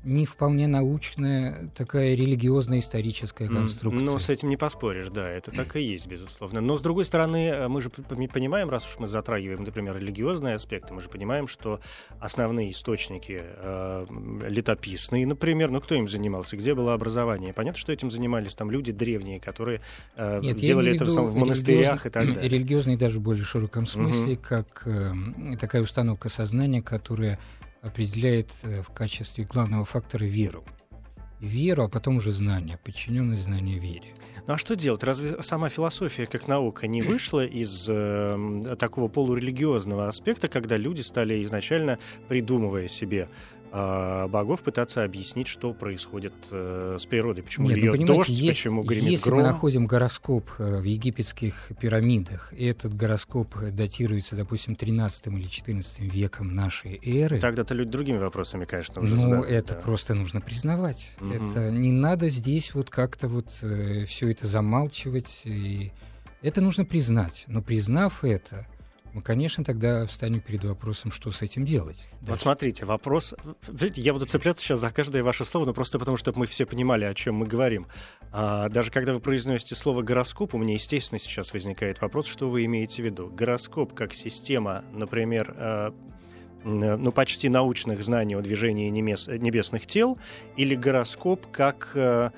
не 0.04 0.26
вполне 0.26 0.66
научная, 0.66 1.70
такая 1.76 2.14
религиозная 2.14 2.80
историческая 2.80 3.46
М, 3.46 3.56
конструкция. 3.56 4.04
Ну, 4.04 4.18
с 4.18 4.28
этим 4.28 4.48
не 4.48 4.56
поспоришь, 4.56 5.10
да, 5.10 5.28
это 5.28 5.50
так 5.50 5.76
и 5.76 5.82
есть, 5.82 6.06
безусловно. 6.06 6.60
Но, 6.60 6.76
с 6.76 6.82
другой 6.82 7.04
стороны, 7.04 7.48
э, 7.48 7.68
мы 7.68 7.80
же 7.80 7.90
понимаем, 7.90 8.70
раз 8.70 8.86
уж 8.86 8.98
мы 8.98 9.08
затрагиваем, 9.08 9.64
например, 9.64 9.96
религиозные 9.96 10.54
аспекты, 10.54 10.94
мы 10.94 11.00
же 11.00 11.08
понимаем, 11.08 11.48
что 11.48 11.80
основные 12.20 12.70
источники 12.70 13.42
э, 13.42 14.06
летописные, 14.48 15.26
например, 15.26 15.70
ну, 15.70 15.80
кто 15.80 15.94
им 15.94 16.08
занимался, 16.08 16.56
где 16.56 16.74
было 16.74 16.94
образование? 16.94 17.52
Понятно, 17.52 17.78
что 17.78 17.92
этим 17.92 18.10
занимались 18.10 18.54
там 18.54 18.70
люди 18.70 18.92
древние, 18.92 19.40
которые 19.40 19.80
э, 20.16 20.40
Нет, 20.42 20.56
делали 20.56 20.94
это 20.94 21.04
в, 21.04 21.32
в 21.32 21.36
монастырях 21.36 22.06
и 22.06 22.10
так 22.10 22.34
далее. 22.34 22.48
Религиозный 22.48 22.96
даже 22.96 23.18
в 23.18 23.22
более 23.22 23.44
широком 23.44 23.86
смысле, 23.86 24.36
как 24.36 24.82
э, 24.86 25.12
такая 25.60 25.82
установка 25.82 26.28
сознания, 26.28 26.82
которая 26.82 27.38
определяет 27.88 28.50
э, 28.62 28.82
в 28.82 28.90
качестве 28.90 29.44
главного 29.44 29.84
фактора 29.84 30.24
веру. 30.24 30.64
Веру, 31.40 31.84
а 31.84 31.88
потом 31.88 32.16
уже 32.16 32.32
знание, 32.32 32.78
подчиненность 32.82 33.42
знания 33.42 33.78
вере. 33.78 34.14
Ну 34.46 34.54
а 34.54 34.58
что 34.58 34.74
делать? 34.74 35.04
Разве 35.04 35.42
сама 35.42 35.68
философия 35.68 36.26
как 36.26 36.48
наука 36.48 36.86
не 36.86 37.02
вышла 37.02 37.44
из 37.44 37.86
э, 37.88 38.76
такого 38.78 39.08
полурелигиозного 39.08 40.08
аспекта, 40.08 40.48
когда 40.48 40.76
люди 40.76 41.02
стали 41.02 41.44
изначально, 41.44 41.98
придумывая 42.28 42.88
себе 42.88 43.28
богов, 43.72 44.62
пытаться 44.62 45.04
объяснить, 45.04 45.46
что 45.48 45.72
происходит 45.74 46.32
э, 46.50 46.96
с 47.00 47.06
природой, 47.06 47.42
почему 47.42 47.68
Нет, 47.68 47.78
ну, 47.82 47.94
льет 47.94 48.06
дождь, 48.06 48.28
е- 48.30 48.50
почему 48.50 48.82
гремит 48.82 49.10
если 49.10 49.28
гром. 49.28 49.40
мы 49.40 49.46
находим 49.46 49.86
гороскоп 49.86 50.50
э, 50.58 50.80
в 50.80 50.84
египетских 50.84 51.70
пирамидах, 51.80 52.52
и 52.52 52.64
этот 52.66 52.94
гороскоп 52.94 53.56
э, 53.62 53.70
датируется, 53.70 54.36
допустим, 54.36 54.74
13 54.74 55.26
или 55.28 55.46
14 55.46 55.98
веком 56.00 56.54
нашей 56.54 57.00
эры, 57.04 57.38
Тогда-то 57.40 57.74
люди 57.74 57.90
другими 57.90 58.18
вопросами, 58.18 58.64
конечно, 58.64 59.00
уже 59.02 59.14
Ну, 59.14 59.20
задают, 59.22 59.46
это 59.46 59.74
да. 59.74 59.80
просто 59.80 60.14
нужно 60.14 60.40
признавать. 60.40 61.14
Мгм. 61.20 61.50
Это 61.50 61.70
не 61.70 61.92
надо 61.92 62.28
здесь 62.28 62.74
вот 62.74 62.90
как-то 62.90 63.28
вот 63.28 63.50
все 63.50 64.30
это 64.30 64.46
замалчивать. 64.46 65.42
И 65.44 65.92
это 66.42 66.60
нужно 66.60 66.84
признать. 66.84 67.44
Но 67.48 67.62
признав 67.62 68.24
это, 68.24 68.66
мы, 69.12 69.22
конечно, 69.22 69.64
тогда 69.64 70.06
встанем 70.06 70.40
перед 70.40 70.64
вопросом, 70.64 71.10
что 71.10 71.30
с 71.30 71.42
этим 71.42 71.64
делать. 71.64 72.06
Вот 72.20 72.28
дальше. 72.28 72.42
смотрите, 72.42 72.84
вопрос... 72.84 73.34
Видите, 73.66 74.02
я 74.02 74.12
буду 74.12 74.26
цепляться 74.26 74.64
сейчас 74.64 74.80
за 74.80 74.90
каждое 74.90 75.22
ваше 75.22 75.44
слово, 75.44 75.66
но 75.66 75.74
просто 75.74 75.98
потому, 75.98 76.16
чтобы 76.16 76.40
мы 76.40 76.46
все 76.46 76.66
понимали, 76.66 77.04
о 77.04 77.14
чем 77.14 77.36
мы 77.36 77.46
говорим. 77.46 77.86
А, 78.32 78.68
даже 78.68 78.90
когда 78.90 79.14
вы 79.14 79.20
произносите 79.20 79.74
слово 79.74 80.02
«гороскоп», 80.02 80.54
у 80.54 80.58
меня, 80.58 80.74
естественно, 80.74 81.18
сейчас 81.18 81.52
возникает 81.52 82.00
вопрос, 82.00 82.26
что 82.26 82.50
вы 82.50 82.64
имеете 82.64 83.02
в 83.02 83.06
виду. 83.06 83.28
Гороскоп 83.28 83.94
как 83.94 84.14
система, 84.14 84.84
например, 84.92 85.54
э, 85.56 85.90
ну, 86.64 87.12
почти 87.12 87.48
научных 87.48 88.02
знаний 88.02 88.34
о 88.34 88.40
движении 88.40 88.90
немес- 88.90 89.38
небесных 89.38 89.86
тел, 89.86 90.18
или 90.56 90.74
гороскоп 90.74 91.46
как 91.50 91.92
э, 91.94 92.30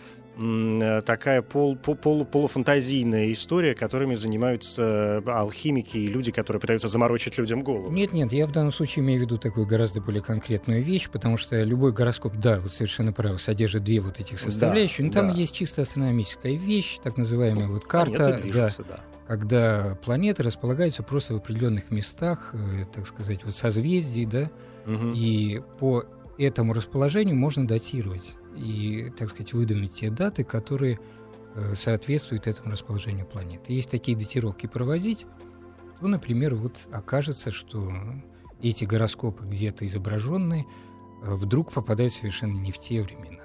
такая 1.04 1.42
пол, 1.42 1.76
по- 1.76 1.94
полу- 1.94 2.24
полуфантазийная 2.24 3.32
история, 3.32 3.74
которыми 3.74 4.14
занимаются 4.14 5.22
алхимики 5.26 5.98
и 5.98 6.06
люди, 6.06 6.32
которые 6.32 6.60
пытаются 6.60 6.88
заморочить 6.88 7.36
людям 7.38 7.62
голову. 7.62 7.90
Нет, 7.90 8.12
нет, 8.12 8.32
я 8.32 8.46
в 8.46 8.52
данном 8.52 8.72
случае 8.72 9.04
имею 9.04 9.20
в 9.20 9.22
виду 9.22 9.38
такую 9.38 9.66
гораздо 9.66 10.00
более 10.00 10.22
конкретную 10.22 10.82
вещь, 10.82 11.08
потому 11.10 11.36
что 11.36 11.62
любой 11.62 11.92
гороскоп, 11.92 12.36
да, 12.36 12.58
вы 12.60 12.68
совершенно 12.68 13.12
правы, 13.12 13.38
содержит 13.38 13.84
две 13.84 14.00
вот 14.00 14.20
этих 14.20 14.40
составляющих, 14.40 15.04
но 15.06 15.12
там 15.12 15.28
да. 15.28 15.34
есть 15.34 15.54
чисто 15.54 15.82
астрономическая 15.82 16.54
вещь, 16.54 16.98
так 17.02 17.16
называемая 17.16 17.68
вот 17.68 17.84
карта, 17.84 18.16
Планеты 18.40 18.52
да, 18.52 18.68
да. 18.88 19.00
когда 19.26 19.98
планеты 20.04 20.42
располагаются 20.42 21.02
просто 21.02 21.34
в 21.34 21.36
определенных 21.38 21.90
местах, 21.90 22.50
э, 22.54 22.84
так 22.94 23.06
сказать, 23.06 23.44
вот 23.44 23.54
созвездий, 23.54 24.24
да, 24.26 24.50
Мгм. 24.86 25.12
и 25.14 25.60
по 25.78 26.04
этому 26.38 26.72
расположению 26.72 27.36
можно 27.36 27.66
датировать 27.66 28.34
и, 28.56 29.12
так 29.16 29.30
сказать, 29.30 29.52
выдвинуть 29.52 29.94
те 29.94 30.10
даты, 30.10 30.44
которые 30.44 30.98
э, 31.54 31.74
соответствуют 31.74 32.46
этому 32.46 32.72
расположению 32.72 33.26
планет. 33.26 33.62
И 33.68 33.74
Если 33.74 33.90
такие 33.90 34.16
датировки 34.16 34.66
проводить, 34.66 35.26
то, 36.00 36.08
например, 36.08 36.54
вот 36.54 36.76
окажется, 36.90 37.50
что 37.50 37.92
эти 38.62 38.84
гороскопы 38.84 39.44
где-то 39.44 39.86
изображенные 39.86 40.64
э, 41.22 41.34
вдруг 41.34 41.72
попадают 41.72 42.12
совершенно 42.12 42.58
не 42.58 42.72
в 42.72 42.78
те 42.78 43.02
времена. 43.02 43.39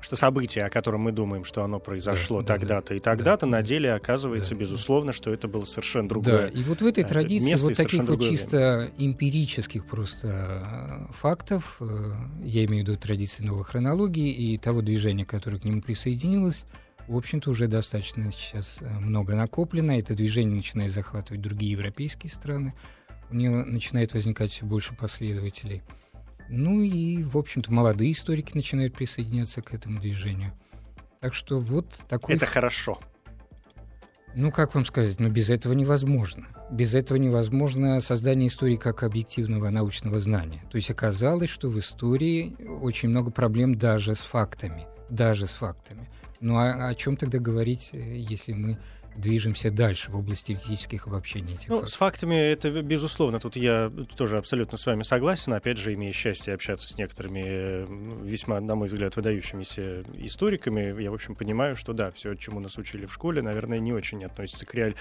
Что 0.00 0.16
событие, 0.16 0.64
о 0.64 0.70
котором 0.70 1.02
мы 1.02 1.12
думаем, 1.12 1.44
что 1.44 1.62
оно 1.62 1.78
произошло 1.78 2.40
Да, 2.40 2.46
да, 2.48 2.54
тогда-то 2.54 2.94
и 2.94 2.98
да, 2.98 3.04
тогда-то, 3.04 3.46
да. 3.46 3.52
на 3.52 3.62
деле 3.62 3.92
оказывается, 3.92 4.54
Да. 4.54 4.60
безусловно, 4.60 5.12
что 5.12 5.32
это 5.32 5.46
было 5.46 5.64
совершенно 5.64 6.08
Да, 6.08 6.14
другое. 6.14 6.46
и 6.48 6.62
вот 6.62 6.80
в 6.80 6.86
этой 6.86 7.04
э, 7.04 7.06
традиции 7.06 7.52
и 7.52 7.54
вот 7.56 7.74
таких 7.76 8.04
вот 8.04 8.22
чисто 8.22 8.90
эмпирических 8.96 9.84
просто 9.86 11.08
э, 11.08 11.12
фактов, 11.12 11.76
э, 11.80 12.12
я 12.42 12.64
имею 12.64 12.84
в 12.84 12.88
виду 12.88 12.98
традиции 12.98 13.42
новой 13.44 13.64
хронологии 13.64 14.32
и 14.32 14.56
того 14.58 14.80
движения, 14.80 15.24
которое 15.26 15.58
к 15.58 15.64
нему 15.64 15.82
присоединилось, 15.82 16.64
в 17.06 17.16
общем-то, 17.16 17.50
уже 17.50 17.66
достаточно 17.66 18.30
сейчас 18.30 18.78
много 19.00 19.34
накоплено. 19.34 19.98
Это 19.98 20.14
движение 20.14 20.54
начинает 20.54 20.92
захватывать 20.92 21.42
другие 21.42 21.72
европейские 21.72 22.30
страны. 22.32 22.74
У 23.30 23.34
него 23.34 23.64
начинает 23.64 24.14
возникать 24.14 24.52
все 24.52 24.64
больше 24.64 24.94
последователей. 24.94 25.82
Ну 26.52 26.80
и, 26.80 27.22
в 27.22 27.38
общем-то, 27.38 27.72
молодые 27.72 28.10
историки 28.10 28.52
начинают 28.54 28.94
присоединяться 28.94 29.62
к 29.62 29.72
этому 29.72 30.00
движению. 30.00 30.52
Так 31.20 31.32
что 31.32 31.60
вот 31.60 31.86
такой... 32.08 32.34
Это 32.34 32.44
хорошо. 32.44 32.98
Ну, 34.34 34.50
как 34.50 34.74
вам 34.74 34.84
сказать, 34.84 35.20
но 35.20 35.28
без 35.28 35.48
этого 35.48 35.74
невозможно. 35.74 36.48
Без 36.70 36.94
этого 36.94 37.18
невозможно 37.18 38.00
создание 38.00 38.48
истории 38.48 38.76
как 38.76 39.04
объективного 39.04 39.70
научного 39.70 40.18
знания. 40.18 40.62
То 40.70 40.76
есть 40.76 40.90
оказалось, 40.90 41.50
что 41.50 41.68
в 41.68 41.78
истории 41.78 42.56
очень 42.80 43.10
много 43.10 43.30
проблем 43.30 43.76
даже 43.76 44.14
с 44.14 44.20
фактами. 44.20 44.86
Даже 45.08 45.46
с 45.46 45.52
фактами. 45.52 46.08
Ну 46.40 46.56
а 46.56 46.88
о 46.88 46.94
чем 46.94 47.16
тогда 47.16 47.38
говорить, 47.38 47.90
э, 47.92 48.16
если 48.16 48.54
мы 48.54 48.78
движемся 49.16 49.70
дальше 49.70 50.10
в 50.10 50.16
области 50.16 50.54
теоретических 50.54 51.06
обобщений 51.06 51.54
этих 51.54 51.68
ну, 51.68 51.76
фактов. 51.76 51.92
С 51.92 51.96
фактами 51.96 52.34
это 52.34 52.70
безусловно. 52.82 53.40
Тут 53.40 53.56
я 53.56 53.92
тоже 54.16 54.38
абсолютно 54.38 54.78
с 54.78 54.86
вами 54.86 55.02
согласен. 55.02 55.52
Опять 55.52 55.78
же, 55.78 55.94
имея 55.94 56.12
счастье 56.12 56.54
общаться 56.54 56.88
с 56.88 56.96
некоторыми 56.96 57.42
э, 57.44 57.86
весьма, 58.22 58.60
на 58.60 58.74
мой 58.74 58.88
взгляд, 58.88 59.16
выдающимися 59.16 60.02
историками, 60.14 61.02
я, 61.02 61.10
в 61.10 61.14
общем, 61.14 61.34
понимаю, 61.34 61.76
что 61.76 61.92
да, 61.92 62.10
все, 62.10 62.34
чему 62.34 62.60
нас 62.60 62.78
учили 62.78 63.06
в 63.06 63.12
школе, 63.12 63.42
наверное, 63.42 63.78
не 63.78 63.92
очень 63.92 64.24
относится 64.24 64.66
к 64.66 64.74
реаль... 64.74 64.94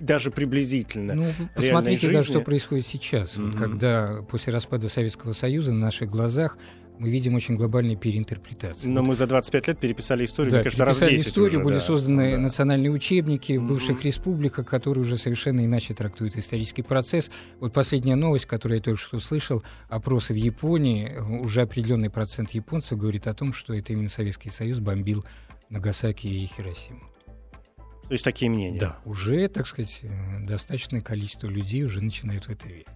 даже 0.00 0.30
приблизительно. 0.30 1.14
Ну, 1.14 1.26
посмотрите, 1.54 2.10
да, 2.10 2.24
что 2.24 2.40
происходит 2.40 2.86
сейчас, 2.86 3.36
mm-hmm. 3.36 3.58
когда 3.58 4.22
после 4.28 4.52
распада 4.52 4.88
Советского 4.88 5.32
Союза 5.32 5.72
на 5.72 5.80
наших 5.80 6.10
глазах 6.10 6.56
мы 7.02 7.10
видим 7.10 7.34
очень 7.34 7.56
глобальные 7.56 7.96
переинтерпретации. 7.96 8.86
Но 8.86 9.00
вот. 9.00 9.08
мы 9.08 9.16
за 9.16 9.26
25 9.26 9.66
лет 9.66 9.78
переписали 9.80 10.24
историю, 10.24 10.52
да, 10.52 10.58
мне 10.58 10.64
кажется, 10.64 10.84
раз 10.84 11.00
10 11.00 11.26
историю, 11.26 11.58
уже, 11.58 11.64
были 11.64 11.74
да. 11.74 11.80
созданы 11.80 12.32
да. 12.32 12.38
национальные 12.38 12.92
учебники 12.92 13.56
в 13.56 13.64
бывших 13.64 13.98
mm-hmm. 13.98 14.06
республиках, 14.06 14.66
которые 14.66 15.02
уже 15.02 15.16
совершенно 15.16 15.64
иначе 15.64 15.94
трактуют 15.94 16.36
исторический 16.36 16.82
процесс. 16.82 17.28
Вот 17.58 17.72
последняя 17.72 18.14
новость, 18.14 18.46
которую 18.46 18.78
я 18.78 18.82
только 18.82 19.00
что 19.00 19.18
слышал, 19.18 19.64
опросы 19.88 20.32
в 20.32 20.36
Японии, 20.36 21.18
уже 21.40 21.62
определенный 21.62 22.08
процент 22.08 22.52
японцев 22.52 22.96
говорит 22.96 23.26
о 23.26 23.34
том, 23.34 23.52
что 23.52 23.74
это 23.74 23.92
именно 23.92 24.08
Советский 24.08 24.50
Союз 24.50 24.78
бомбил 24.78 25.24
Нагасаки 25.70 26.28
и 26.28 26.46
Хиросиму. 26.46 27.00
То 28.06 28.12
есть 28.12 28.24
такие 28.24 28.48
мнения? 28.48 28.78
Да, 28.78 28.98
уже, 29.04 29.48
так 29.48 29.66
сказать, 29.66 30.00
э, 30.02 30.46
достаточное 30.46 31.00
количество 31.00 31.48
людей 31.48 31.82
уже 31.82 32.00
начинают 32.00 32.44
в 32.44 32.50
это 32.50 32.68
верить. 32.68 32.86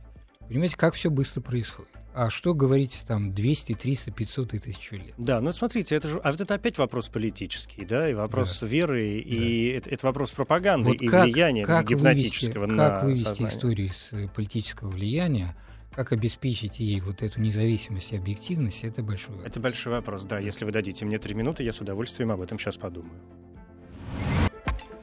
Понимаете, 0.47 0.77
как 0.77 0.95
все 0.95 1.11
быстро 1.11 1.41
происходит. 1.41 1.91
А 2.19 2.31
что 2.31 2.55
говорить 2.55 3.05
там 3.07 3.35
200, 3.35 3.75
300, 3.75 4.11
500 4.11 4.55
и 4.55 4.59
тысячу 4.59 4.97
лет? 4.97 5.13
Да, 5.19 5.43
ну 5.43 5.53
смотрите, 5.53 5.95
это 5.97 6.09
же, 6.09 6.19
а 6.25 6.31
вот 6.31 6.41
это 6.41 6.55
опять 6.55 6.79
вопрос 6.79 7.11
политический, 7.11 7.85
да, 7.85 8.09
и 8.09 8.15
вопрос 8.15 8.59
да. 8.59 8.67
веры, 8.67 9.19
и 9.19 9.73
да. 9.73 9.77
это, 9.77 9.91
это 9.91 10.07
вопрос 10.07 10.31
пропаганды 10.31 10.93
вот 10.93 11.03
и 11.03 11.09
как, 11.09 11.27
влияния 11.27 11.67
как 11.67 11.87
гипнотического 11.87 12.65
вывести, 12.65 12.75
на 12.75 12.89
Как 12.89 13.05
вывести 13.05 13.25
сознание? 13.25 13.55
историю 13.55 13.87
из 13.89 14.09
э, 14.13 14.29
политического 14.35 14.89
влияния, 14.89 15.55
как 15.93 16.13
обеспечить 16.13 16.81
ей 16.81 17.03
вот 17.03 17.21
эту 17.21 17.39
независимость 17.39 18.13
и 18.13 18.17
объективность, 18.17 18.83
это 18.83 19.03
большой 19.03 19.35
вопрос. 19.35 19.51
Это 19.51 19.61
большой 19.61 19.93
вопрос, 19.93 20.25
да. 20.25 20.39
Если 20.39 20.65
вы 20.65 20.73
дадите 20.73 21.05
мне 21.05 21.19
три 21.19 21.35
минуты, 21.35 21.65
я 21.65 21.75
с 21.75 21.83
удовольствием 21.83 22.31
об 22.31 22.41
этом 22.41 22.59
сейчас 22.59 22.79
подумаю. 22.79 23.21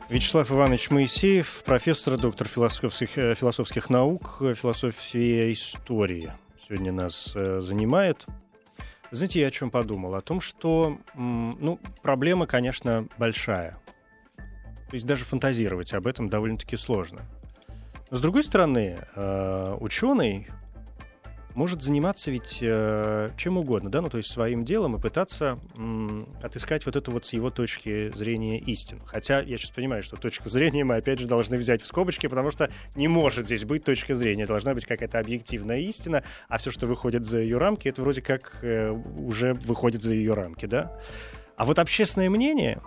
Вячеслав 0.10 0.52
Иванович 0.52 0.90
Моисеев, 0.90 1.62
профессор, 1.64 2.18
доктор 2.18 2.48
философских, 2.48 3.20
э, 3.20 3.36
философских 3.36 3.92
наук, 3.92 4.38
философия 4.40 5.52
истории 5.52 6.34
сегодня 6.68 6.92
нас 6.92 7.34
э, 7.36 7.60
занимает. 7.60 8.26
знаете, 9.12 9.42
я 9.42 9.48
о 9.48 9.52
чем 9.52 9.70
подумал? 9.70 10.16
О 10.16 10.22
том, 10.22 10.42
что, 10.42 10.98
ну, 11.16 11.80
проблема, 12.02 12.48
конечно, 12.48 13.08
большая. 13.18 13.78
То 14.36 14.96
есть 14.96 15.06
даже 15.06 15.24
фантазировать 15.24 15.94
об 15.94 16.08
этом 16.08 16.30
довольно-таки 16.30 16.78
сложно. 16.78 17.22
Но, 18.12 18.18
с 18.18 18.22
другой 18.22 18.44
стороны, 18.44 19.00
э, 19.16 19.78
ученый 19.80 20.48
может 21.56 21.82
заниматься 21.82 22.32
ведь 22.32 22.60
э, 22.62 23.30
чем 23.38 23.58
угодно, 23.58 23.90
да, 23.90 24.02
ну 24.02 24.10
то 24.10 24.18
есть 24.18 24.32
своим 24.32 24.66
делом 24.66 24.96
и 24.96 25.00
пытаться 25.00 25.60
м, 25.76 26.28
отыскать 26.42 26.86
вот 26.86 26.96
эту 26.96 27.12
вот 27.12 27.26
с 27.26 27.34
его 27.34 27.50
точки 27.50 28.12
зрения 28.16 28.60
истину. 28.60 29.02
Хотя 29.06 29.42
я 29.42 29.58
сейчас 29.58 29.72
понимаю, 29.72 30.04
что 30.04 30.18
точку 30.18 30.50
зрения 30.50 30.84
мы 30.84 30.96
опять 30.96 31.20
же 31.20 31.28
должны 31.28 31.58
взять 31.58 31.82
в 31.82 31.86
скобочки, 31.86 32.28
потому 32.28 32.52
что 32.52 32.70
не 32.96 33.08
может 33.08 33.46
здесь 33.46 33.66
быть 33.66 33.84
точка 33.84 34.16
зрения, 34.16 34.46
должна 34.46 34.74
быть 34.74 34.86
какая-то 34.86 35.20
объективная 35.20 35.80
истина, 35.80 36.24
а 36.48 36.58
все, 36.58 36.72
что 36.72 36.88
выходит 36.88 37.26
за 37.26 37.40
ее 37.40 37.58
рамки, 37.58 37.88
это 37.88 38.02
вроде 38.02 38.22
как 38.22 38.60
э, 38.62 38.90
уже 38.92 39.54
выходит 39.54 40.04
за 40.04 40.14
ее 40.14 40.34
рамки, 40.34 40.66
да. 40.66 40.98
А 41.56 41.66
вот 41.66 41.80
общественное 41.80 42.30
мнение, 42.30 42.82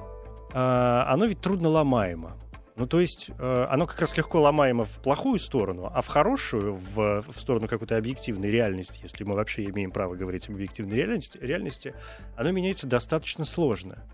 э, 0.52 0.58
оно 0.58 1.26
ведь 1.26 1.40
трудно 1.40 1.68
ломаемо. 1.68 2.36
Ну, 2.76 2.86
то 2.86 3.00
есть 3.00 3.30
э, 3.38 3.66
оно 3.70 3.86
как 3.86 4.00
раз 4.02 4.14
легко 4.18 4.38
ломаемо 4.38 4.84
в 4.84 5.00
плохую 5.00 5.38
сторону, 5.38 5.90
а 5.92 6.02
в 6.02 6.08
хорошую, 6.08 6.74
в, 6.74 7.22
в 7.22 7.40
сторону 7.40 7.68
какой-то 7.68 7.96
объективной 7.96 8.50
реальности, 8.50 9.00
если 9.02 9.24
мы 9.24 9.34
вообще 9.34 9.64
имеем 9.64 9.90
право 9.90 10.14
говорить 10.14 10.48
об 10.50 10.56
объективной 10.56 10.96
реальности, 10.98 11.38
реальности 11.38 11.94
оно 12.36 12.50
меняется 12.50 12.86
достаточно 12.86 13.46
сложно. 13.46 14.04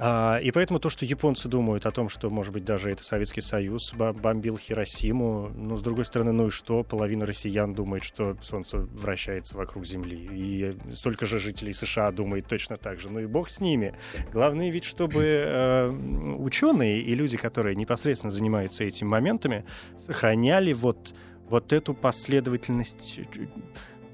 А, 0.00 0.38
и 0.38 0.50
поэтому 0.52 0.78
то, 0.78 0.90
что 0.90 1.04
японцы 1.04 1.48
думают 1.48 1.84
о 1.84 1.90
том, 1.90 2.08
что, 2.08 2.30
может 2.30 2.52
быть, 2.52 2.64
даже 2.64 2.90
это 2.90 3.02
Советский 3.02 3.40
Союз 3.40 3.92
бомбил 3.94 4.56
Хиросиму, 4.56 5.50
ну, 5.54 5.76
с 5.76 5.82
другой 5.82 6.04
стороны, 6.04 6.32
ну 6.32 6.46
и 6.46 6.50
что? 6.50 6.84
Половина 6.84 7.26
россиян 7.26 7.74
думает, 7.74 8.04
что 8.04 8.36
Солнце 8.42 8.78
вращается 8.78 9.56
вокруг 9.56 9.84
Земли. 9.84 10.28
И 10.30 10.76
столько 10.94 11.26
же 11.26 11.38
жителей 11.38 11.72
США 11.72 12.12
думает 12.12 12.46
точно 12.46 12.76
так 12.76 13.00
же. 13.00 13.10
Ну 13.10 13.20
и 13.20 13.26
бог 13.26 13.50
с 13.50 13.60
ними. 13.60 13.94
Главное 14.32 14.70
ведь, 14.70 14.84
чтобы 14.84 15.24
э, 15.24 15.88
ученые 15.88 17.00
и 17.00 17.14
люди, 17.14 17.36
которые 17.36 17.74
непосредственно 17.74 18.30
занимаются 18.30 18.84
этими 18.84 19.08
моментами, 19.08 19.64
сохраняли 19.98 20.72
вот, 20.72 21.14
вот 21.48 21.72
эту 21.72 21.94
последовательность, 21.94 23.20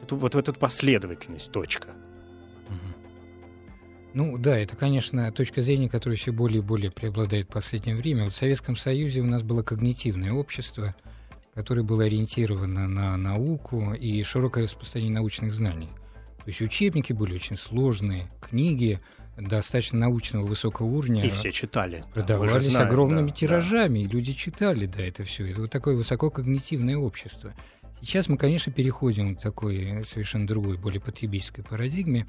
эту, 0.02 0.16
вот 0.16 0.34
эту 0.34 0.54
последовательность, 0.54 1.52
точка. 1.52 1.90
Ну 4.14 4.38
да, 4.38 4.56
это, 4.56 4.76
конечно, 4.76 5.30
точка 5.32 5.60
зрения, 5.60 5.88
которая 5.88 6.16
все 6.16 6.32
более 6.32 6.58
и 6.58 6.64
более 6.64 6.92
преобладает 6.92 7.48
в 7.48 7.52
последнее 7.52 7.96
время. 7.96 8.24
Вот 8.24 8.32
в 8.32 8.36
Советском 8.36 8.76
Союзе 8.76 9.20
у 9.20 9.26
нас 9.26 9.42
было 9.42 9.64
когнитивное 9.64 10.32
общество, 10.32 10.94
которое 11.52 11.82
было 11.82 12.04
ориентировано 12.04 12.86
на 12.86 13.16
науку 13.16 13.92
и 13.92 14.22
широкое 14.22 14.64
распространение 14.64 15.16
научных 15.16 15.52
знаний. 15.52 15.88
То 16.38 16.44
есть 16.46 16.60
учебники 16.60 17.12
были 17.12 17.34
очень 17.34 17.56
сложные, 17.56 18.28
книги 18.40 19.00
достаточно 19.36 19.98
научного 19.98 20.46
высокого 20.46 20.86
уровня. 20.86 21.24
И 21.24 21.30
все 21.30 21.50
читали. 21.50 22.04
Продавались 22.14 22.66
знаем, 22.66 22.86
огромными 22.86 23.30
да, 23.30 23.34
тиражами, 23.34 24.04
да. 24.04 24.04
и 24.04 24.12
люди 24.12 24.32
читали, 24.32 24.86
да, 24.86 25.02
это 25.02 25.24
все. 25.24 25.50
Это 25.50 25.62
вот 25.62 25.70
такое 25.72 25.96
высококогнитивное 25.96 26.96
общество. 26.96 27.52
Сейчас 28.00 28.28
мы, 28.28 28.36
конечно, 28.36 28.70
переходим 28.72 29.36
к 29.36 29.40
такой 29.40 30.04
совершенно 30.04 30.46
другой, 30.46 30.76
более 30.76 31.00
потребительской 31.00 31.64
парадигме, 31.64 32.26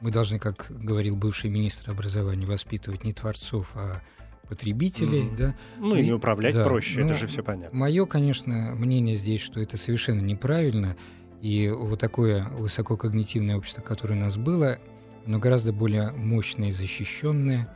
мы 0.00 0.10
должны, 0.10 0.38
как 0.38 0.66
говорил 0.68 1.16
бывший 1.16 1.48
министр 1.48 1.90
образования, 1.90 2.46
воспитывать 2.46 3.04
не 3.04 3.14
творцов, 3.14 3.70
а 3.74 4.02
потребителей, 4.48 5.22
mm-hmm. 5.22 5.36
да. 5.36 5.56
Ну, 5.78 5.96
и 5.96 6.02
не 6.04 6.12
управлять 6.12 6.54
да, 6.54 6.64
проще, 6.64 7.00
ну, 7.00 7.06
это 7.06 7.14
же 7.14 7.26
все 7.26 7.42
понятно. 7.42 7.76
Мое, 7.76 8.04
конечно, 8.04 8.74
мнение 8.76 9.16
здесь, 9.16 9.40
что 9.40 9.60
это 9.60 9.76
совершенно 9.78 10.20
неправильно, 10.20 10.96
и 11.40 11.70
вот 11.74 12.00
такое 12.00 12.48
высококогнитивное 12.50 13.56
общество, 13.56 13.80
которое 13.80 14.14
у 14.14 14.20
нас 14.20 14.36
было, 14.36 14.78
оно 15.26 15.38
гораздо 15.38 15.72
более 15.72 16.10
мощное 16.12 16.68
и 16.68 16.72
защищенное, 16.72 17.74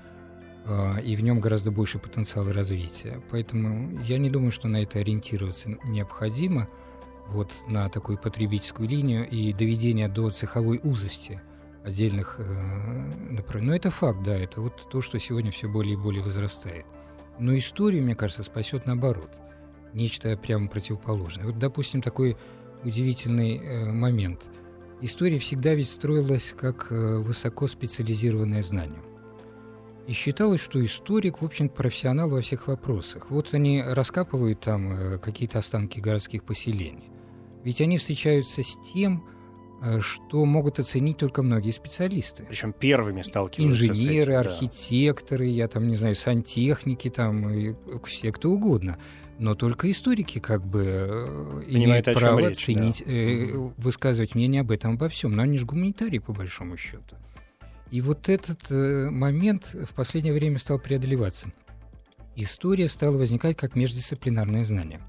а, 0.67 0.99
и 0.99 1.17
в 1.17 1.23
нем 1.23 1.41
гораздо 1.41 1.71
больше 1.71 1.99
потенциала 1.99 2.53
развития. 2.53 3.23
Поэтому 3.31 3.99
я 4.03 4.19
не 4.19 4.29
думаю, 4.29 4.53
что 4.53 4.69
на 4.69 4.83
это 4.83 4.99
ориентироваться 4.99 5.71
необходимо, 5.85 6.69
вот 7.29 7.53
на 7.69 7.89
такую 7.89 8.19
потребительскую 8.19 8.89
линию 8.89 9.29
и 9.29 9.53
доведение 9.53 10.09
до 10.09 10.31
цеховой 10.31 10.81
узости– 10.83 11.41
отдельных 11.89 12.37
э, 12.39 12.43
направлений. 13.31 13.71
Но 13.71 13.77
это 13.77 13.91
факт, 13.91 14.23
да, 14.23 14.37
это 14.37 14.61
вот 14.61 14.89
то, 14.91 15.01
что 15.01 15.19
сегодня 15.19 15.51
все 15.51 15.69
более 15.69 15.95
и 15.95 15.97
более 15.97 16.23
возрастает. 16.23 16.87
Но 17.39 17.57
историю, 17.57 18.05
мне 18.05 18.15
кажется, 18.15 18.43
спасет 18.43 18.87
наоборот. 18.87 19.31
Нечто 19.93 20.37
прямо 20.37 20.69
противоположное. 20.69 21.47
Вот, 21.47 21.59
допустим, 21.59 22.03
такой 22.03 22.37
удивительный 22.85 23.59
э, 23.59 23.93
момент. 23.93 24.47
История 25.01 25.39
всегда 25.39 25.75
ведь 25.75 25.91
строилась 25.91 26.55
как 26.57 26.89
э, 26.91 27.19
высоко 27.19 27.67
специализированное 27.67 28.63
знание. 28.63 29.03
И 30.07 30.13
считалось, 30.13 30.61
что 30.61 30.85
историк, 30.85 31.43
в 31.43 31.45
общем 31.45 31.69
профессионал 31.69 32.31
во 32.31 32.41
всех 32.41 32.67
вопросах. 32.67 33.31
Вот 33.31 33.53
они 33.53 33.83
раскапывают 33.83 34.61
там 34.61 34.93
э, 34.93 35.19
какие-то 35.19 35.59
останки 35.59 36.01
городских 36.01 36.45
поселений. 36.45 37.11
Ведь 37.65 37.81
они 37.81 37.99
встречаются 37.99 38.63
с 38.63 38.77
тем, 38.93 39.25
Э, 39.81 40.01
что 40.01 40.45
могут 40.45 40.81
оценить 40.81 41.19
только 41.19 41.43
многие 41.43 41.71
специалисты. 41.71 42.45
Причем 42.49 42.73
первыми 42.73 43.23
сталкиваются 43.23 43.87
Инженеры, 43.87 44.33
этим, 44.33 44.41
архитекторы, 44.41 45.45
да. 45.47 45.51
я 45.53 45.69
там 45.69 45.89
не 45.89 45.95
знаю, 45.95 46.17
сантехники, 46.17 47.09
там 47.11 47.49
и 47.49 47.75
все 48.05 48.33
кто 48.33 48.51
угодно. 48.51 48.99
Но 49.39 49.55
только 49.55 49.89
историки 49.89 50.41
как 50.41 50.67
бы 50.67 50.85
э, 50.85 51.63
Понимает, 51.71 52.09
имеют 52.09 52.21
право 52.21 52.49
речь, 52.49 52.65
ценить, 52.65 53.05
да. 53.07 53.13
э, 53.13 53.71
высказывать 53.77 54.35
мнение 54.35 54.63
об 54.63 54.73
этом 54.73 54.95
обо 54.95 55.09
всем. 55.09 55.37
Но 55.37 55.43
они 55.43 55.59
же 55.59 55.67
гуманитарии, 55.67 56.19
по 56.19 56.33
большому 56.33 56.77
счету. 56.77 57.17
И 57.93 58.01
вот 58.01 58.29
этот 58.29 58.71
э, 58.71 59.09
момент 59.11 59.75
в 59.75 59.95
последнее 59.95 60.35
время 60.35 60.59
стал 60.59 60.81
преодолеваться. 60.81 61.53
История 62.35 62.89
стала 62.89 63.17
возникать 63.17 63.57
как 63.57 63.77
междисциплинарное 63.77 64.65
знание. 64.65 65.01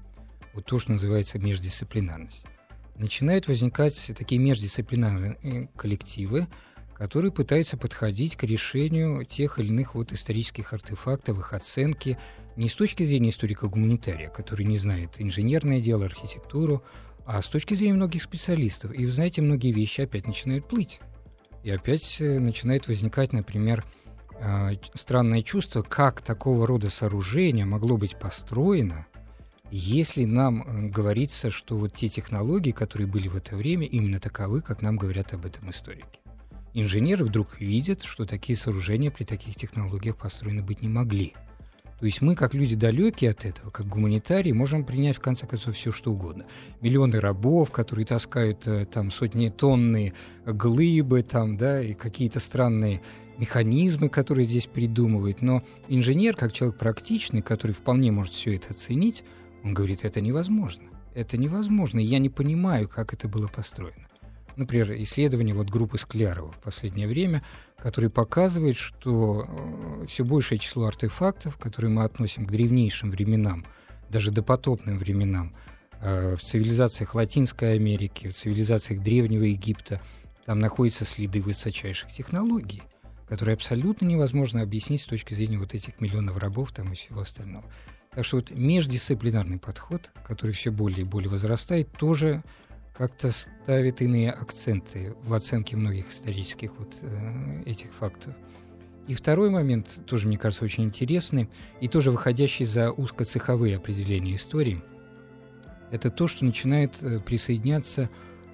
Вот 0.54 0.64
то, 0.66 0.78
что 0.78 0.92
называется 0.92 1.38
междисциплинарность. 1.38 2.44
начинают 2.96 3.48
возникать 3.48 4.10
такие 4.16 4.40
междисциплинарные 4.40 5.70
коллективы, 5.76 6.48
которые 6.94 7.32
пытаются 7.32 7.78
подходить 7.78 8.36
к 8.36 8.42
решению 8.44 9.24
тех 9.24 9.58
или 9.58 9.68
иных 9.68 9.94
вот 9.94 10.12
исторических 10.12 10.74
артефактов, 10.74 11.38
их 11.38 11.52
оценки, 11.54 12.18
не 12.56 12.68
с 12.68 12.74
точки 12.74 13.04
зрения 13.04 13.30
историка-гуманитария, 13.30 14.28
который 14.28 14.66
не 14.66 14.76
знает 14.76 15.12
инженерное 15.16 15.80
дело, 15.80 16.04
архитектуру, 16.04 16.82
а 17.24 17.40
с 17.40 17.46
точки 17.46 17.74
зрения 17.74 17.94
многих 17.94 18.22
специалистов. 18.22 18.92
И 18.92 19.06
вы 19.06 19.12
знаете, 19.12 19.40
многие 19.40 19.72
вещи 19.72 20.02
опять 20.02 20.26
начинают 20.26 20.68
плыть. 20.68 21.00
И 21.62 21.70
опять 21.70 22.16
э, 22.20 22.38
начинает 22.38 22.86
возникать, 22.88 23.32
например, 23.32 23.84
а, 24.42 24.72
странное 24.94 25.42
чувство, 25.42 25.82
как 25.82 26.22
такого 26.22 26.66
рода 26.66 26.90
сооружение 26.90 27.66
могло 27.66 27.96
быть 27.96 28.18
построено, 28.18 29.06
если 29.70 30.24
нам 30.24 30.62
э, 30.62 30.88
говорится, 30.88 31.50
что 31.50 31.76
вот 31.76 31.94
те 31.94 32.08
технологии, 32.08 32.72
которые 32.72 33.06
были 33.06 33.28
в 33.28 33.36
это 33.36 33.56
время, 33.56 33.86
именно 33.86 34.20
таковы, 34.20 34.62
как 34.62 34.82
нам 34.82 34.96
говорят 34.96 35.32
об 35.32 35.46
этом 35.46 35.70
историки. 35.70 36.20
Инженеры 36.74 37.24
вдруг 37.24 37.60
видят, 37.60 38.02
что 38.02 38.24
такие 38.24 38.56
сооружения 38.56 39.10
при 39.10 39.24
таких 39.24 39.56
технологиях 39.56 40.16
построены 40.16 40.62
быть 40.62 40.82
не 40.82 40.88
могли. 40.88 41.34
То 41.98 42.06
есть 42.06 42.22
мы, 42.22 42.34
как 42.34 42.54
люди 42.54 42.76
далекие 42.76 43.30
от 43.32 43.44
этого, 43.44 43.70
как 43.70 43.86
гуманитарии, 43.86 44.52
можем 44.52 44.84
принять, 44.84 45.16
в 45.16 45.20
конце 45.20 45.46
концов, 45.46 45.76
все 45.76 45.92
что 45.92 46.12
угодно. 46.12 46.46
Миллионы 46.80 47.20
рабов, 47.20 47.70
которые 47.70 48.06
таскают 48.06 48.66
э, 48.66 48.86
там 48.86 49.10
сотни 49.10 49.50
тонны 49.50 50.14
глыбы, 50.46 51.22
там, 51.22 51.58
да, 51.58 51.82
и 51.82 51.92
какие-то 51.92 52.40
странные 52.40 53.02
механизмы, 53.36 54.08
которые 54.08 54.46
здесь 54.46 54.66
придумывают. 54.66 55.42
Но 55.42 55.62
инженер, 55.88 56.36
как 56.36 56.52
человек 56.52 56.78
практичный, 56.78 57.42
который 57.42 57.72
вполне 57.72 58.10
может 58.12 58.32
все 58.32 58.56
это 58.56 58.70
оценить, 58.70 59.24
он 59.62 59.74
говорит, 59.74 60.04
это 60.04 60.20
невозможно. 60.20 60.84
Это 61.14 61.36
невозможно. 61.36 61.98
Я 61.98 62.18
не 62.18 62.28
понимаю, 62.28 62.88
как 62.88 63.12
это 63.12 63.28
было 63.28 63.48
построено 63.48 64.10
например, 64.60 64.92
исследование 65.02 65.54
вот 65.54 65.70
группы 65.70 65.98
Склярова 65.98 66.52
в 66.52 66.58
последнее 66.58 67.08
время, 67.08 67.42
который 67.78 68.10
показывает, 68.10 68.76
что 68.76 69.46
э, 69.48 70.06
все 70.06 70.24
большее 70.24 70.58
число 70.58 70.84
артефактов, 70.84 71.56
которые 71.56 71.90
мы 71.90 72.04
относим 72.04 72.46
к 72.46 72.50
древнейшим 72.50 73.10
временам, 73.10 73.64
даже 74.10 74.30
допотопным 74.30 74.98
временам, 74.98 75.54
э, 76.00 76.36
в 76.36 76.42
цивилизациях 76.42 77.14
Латинской 77.14 77.74
Америки, 77.74 78.28
в 78.28 78.34
цивилизациях 78.34 79.02
Древнего 79.02 79.44
Египта, 79.44 80.00
там 80.44 80.58
находятся 80.58 81.04
следы 81.04 81.40
высочайших 81.40 82.12
технологий, 82.12 82.82
которые 83.28 83.54
абсолютно 83.54 84.04
невозможно 84.06 84.60
объяснить 84.60 85.00
с 85.00 85.06
точки 85.06 85.32
зрения 85.32 85.58
вот 85.58 85.74
этих 85.74 86.00
миллионов 86.00 86.36
рабов 86.36 86.72
там 86.72 86.92
и 86.92 86.96
всего 86.96 87.20
остального. 87.20 87.64
Так 88.12 88.24
что 88.24 88.36
вот 88.38 88.50
междисциплинарный 88.50 89.58
подход, 89.58 90.10
который 90.26 90.50
все 90.50 90.70
более 90.70 91.02
и 91.02 91.04
более 91.04 91.30
возрастает, 91.30 91.92
тоже 91.92 92.42
как-то 92.96 93.30
ставит 93.32 94.02
иные 94.02 94.32
акценты 94.32 95.14
в 95.22 95.32
оценке 95.32 95.76
многих 95.76 96.10
исторических 96.10 96.72
вот 96.76 96.92
э, 97.02 97.62
этих 97.66 97.92
фактов. 97.92 98.34
И 99.06 99.14
второй 99.14 99.48
момент, 99.50 100.04
тоже, 100.06 100.26
мне 100.26 100.36
кажется, 100.38 100.64
очень 100.64 100.84
интересный, 100.84 101.48
и 101.80 101.88
тоже 101.88 102.10
выходящий 102.10 102.64
за 102.64 102.90
узкоцеховые 102.90 103.76
определения 103.76 104.34
истории, 104.34 104.82
это 105.90 106.10
то, 106.10 106.26
что 106.26 106.44
начинают 106.44 107.00
э, 107.02 107.20
присоединяться 107.20 108.10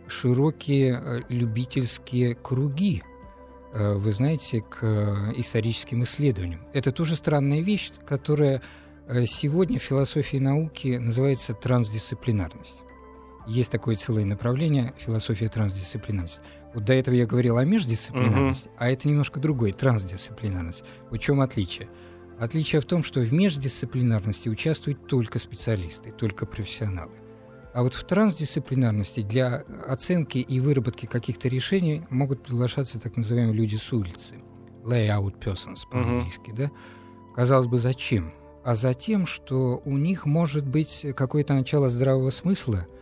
широкие 0.07 1.01
э, 1.03 1.21
любительские 1.29 2.35
круги, 2.35 3.03
вы 3.75 4.11
знаете, 4.13 4.63
к 4.63 5.35
историческим 5.37 6.05
исследованиям. 6.05 6.61
Это 6.73 6.93
тоже 6.93 7.15
странная 7.15 7.61
вещь, 7.61 7.91
которая 8.07 8.63
сегодня 9.27 9.79
в 9.79 9.83
философии 9.83 10.39
науки 10.39 10.97
называется 10.97 11.55
трансдисциплинарность. 11.55 12.83
Есть 13.47 13.71
такое 13.71 13.95
целое 13.97 14.25
направление 14.25 14.95
философия 14.99 15.49
трансдисциплинарности. 15.49 16.41
Вот 16.75 16.85
до 16.85 16.93
этого 16.93 17.15
я 17.15 17.27
говорил 17.27 17.57
о 17.59 17.65
междисциплинарности, 17.65 18.69
угу. 18.69 18.77
а 18.79 18.91
это 18.91 19.09
немножко 19.09 19.39
другое, 19.39 19.73
трансдисциплинарность. 19.73 20.83
В 21.11 21.19
чем 21.19 21.41
отличие? 21.41 21.89
Отличие 22.39 22.83
в 22.83 22.85
том, 22.85 23.03
что 23.03 23.21
в 23.21 23.33
междисциплинарности 23.33 24.49
участвуют 24.49 25.07
только 25.07 25.39
специалисты, 25.39 26.11
только 26.11 26.45
профессионалы. 26.45 27.13
А 27.73 27.83
вот 27.83 27.95
в 27.95 28.05
трансдисциплинарности 28.05 29.21
для 29.21 29.65
оценки 29.87 30.39
и 30.39 30.61
выработки 30.61 31.07
каких-то 31.07 31.49
решений 31.49 32.03
могут 32.11 32.43
приглашаться 32.43 32.99
так 32.99 33.17
называемые 33.17 33.55
люди 33.55 33.77
с 33.77 33.93
улицы. 33.93 34.35
Layout 34.83 35.39
persons 35.39 35.81
по-английски, 35.91 36.51
uh 36.51 36.57
да? 36.57 36.71
Казалось 37.35 37.67
бы, 37.67 37.79
зачем? 37.79 38.33
А 38.67 38.75
за 38.75 38.95
тем, 38.95 39.27
что 39.27 39.81
у 39.85 39.97
них 39.97 40.27
может 40.27 40.67
быть 40.67 41.07
какое-то 41.15 41.55
начало 41.55 41.89
здравого 41.89 42.31
смысла– 42.31 42.87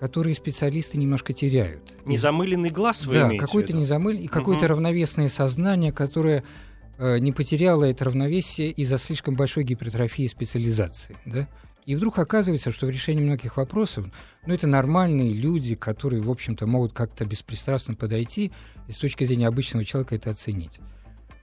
которые 0.00 0.34
специалисты 0.34 0.96
немножко 0.96 1.34
теряют. 1.34 1.94
Незамыленный 2.06 2.70
глаз 2.70 3.04
вы 3.04 3.12
Да, 3.12 3.30
какой-то 3.36 3.74
незамыленный, 3.74 4.24
и 4.24 4.28
какое-то 4.28 4.64
угу. 4.64 4.70
равновесное 4.70 5.28
сознание, 5.28 5.92
которое 5.92 6.42
э, 6.96 7.18
не 7.18 7.32
потеряло 7.32 7.84
это 7.84 8.06
равновесие 8.06 8.70
из-за 8.70 8.96
слишком 8.96 9.34
большой 9.36 9.64
гипертрофии 9.64 10.26
специализации. 10.26 11.18
Да? 11.26 11.46
И 11.84 11.94
вдруг 11.94 12.18
оказывается, 12.18 12.72
что 12.72 12.86
в 12.86 12.88
решении 12.88 13.22
многих 13.22 13.58
вопросов, 13.58 14.06
ну, 14.46 14.54
это 14.54 14.66
нормальные 14.66 15.34
люди, 15.34 15.74
которые, 15.74 16.22
в 16.22 16.30
общем-то, 16.30 16.66
могут 16.66 16.94
как-то 16.94 17.26
беспристрастно 17.26 17.94
подойти 17.94 18.52
и 18.88 18.92
с 18.92 18.96
точки 18.96 19.24
зрения 19.24 19.48
обычного 19.48 19.84
человека 19.84 20.14
это 20.14 20.30
оценить 20.30 20.80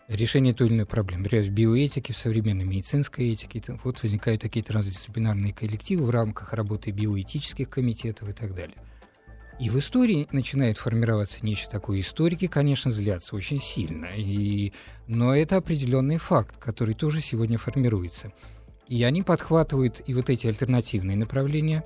решение 0.08 0.54
той 0.54 0.68
или 0.68 0.76
иной 0.76 0.86
проблемы. 0.86 1.24
Например, 1.24 1.46
в 1.46 1.50
биоэтике, 1.50 2.14
в 2.14 2.18
современной 2.18 2.66
медицинской 2.66 3.30
этике, 3.30 3.62
вот 3.84 4.02
возникают 4.02 4.42
такие 4.42 4.64
трансдисциплинарные 4.64 5.54
коллективы 5.54 6.06
в 6.06 6.10
рамках 6.10 6.54
работы 6.54 6.92
биоэтических 6.92 7.70
комитетов 7.70 8.30
и 8.30 8.34
так 8.34 8.56
далее. 8.56 8.78
И 9.60 9.70
в 9.70 9.80
истории 9.80 10.28
начинает 10.32 10.78
формироваться 10.78 11.40
нечто 11.42 11.72
такое. 11.72 12.00
Историки, 12.00 12.48
конечно, 12.48 12.92
злятся 12.92 13.36
очень 13.36 13.60
сильно, 13.60 14.08
и... 14.16 14.72
но 15.08 15.36
это 15.36 15.58
определенный 15.58 16.18
факт, 16.18 16.58
который 16.58 16.94
тоже 16.94 17.22
сегодня 17.22 17.58
формируется. 17.58 18.32
И 18.88 19.04
они 19.04 19.24
подхватывают 19.24 20.02
и 20.06 20.14
вот 20.14 20.30
эти 20.30 20.48
альтернативные 20.48 21.18
направления 21.18 21.84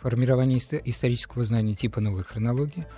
формирования 0.00 0.58
исторического 0.58 1.42
знания 1.42 1.74
типа 1.74 2.00
новой 2.00 2.22
хронологии– 2.22 2.86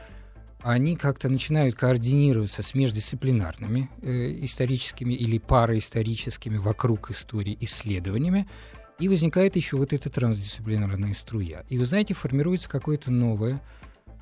они 0.63 0.97
как-то 0.97 1.29
начинают 1.29 1.77
координироваться 1.77 2.63
с 2.63 2.75
междисциплинарными 2.75 3.91
э, 4.03 4.45
историческими 4.45 5.15
или 5.15 5.39
параисторическими 5.39 6.57
вокруг 6.57 7.11
истории 7.11 7.57
исследованиями, 7.61 8.49
и 8.99 9.09
возникает 9.09 9.57
еще 9.57 9.77
вот 9.77 9.93
эта 9.93 10.09
трансдисциплинарная 10.09 11.15
струя. 11.15 11.65
И 11.69 11.79
вы 11.79 11.85
знаете, 11.85 12.15
формируется 12.15 12.69
какое-то 12.69 13.11
новое 13.11 13.61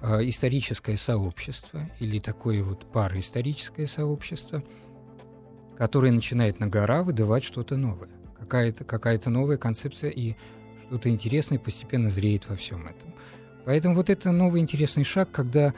э, 0.01 0.29
историческое 0.29 0.97
сообщество 0.97 1.89
или 2.01 2.19
такое 2.19 2.63
вот 2.63 2.91
параисторическое 2.91 3.87
сообщество, 3.87 4.63
которое 5.79 6.13
начинает 6.13 6.61
на 6.61 6.67
гора 6.67 7.03
выдавать 7.03 7.45
что-то 7.45 7.77
новое. 7.77 8.11
Какая-то 8.39 8.85
какая 8.85 9.21
новая 9.27 9.57
концепция 9.57 10.11
и 10.11 10.35
что-то 10.89 11.09
интересное 11.09 11.59
постепенно 11.59 12.11
зреет 12.11 12.49
во 12.49 12.57
всем 12.57 12.87
этом. 12.87 13.15
Поэтому 13.65 13.95
вот 13.95 14.11
это 14.11 14.31
новый 14.31 14.61
интересный 14.61 15.05
шаг, 15.05 15.31
когда 15.33 15.73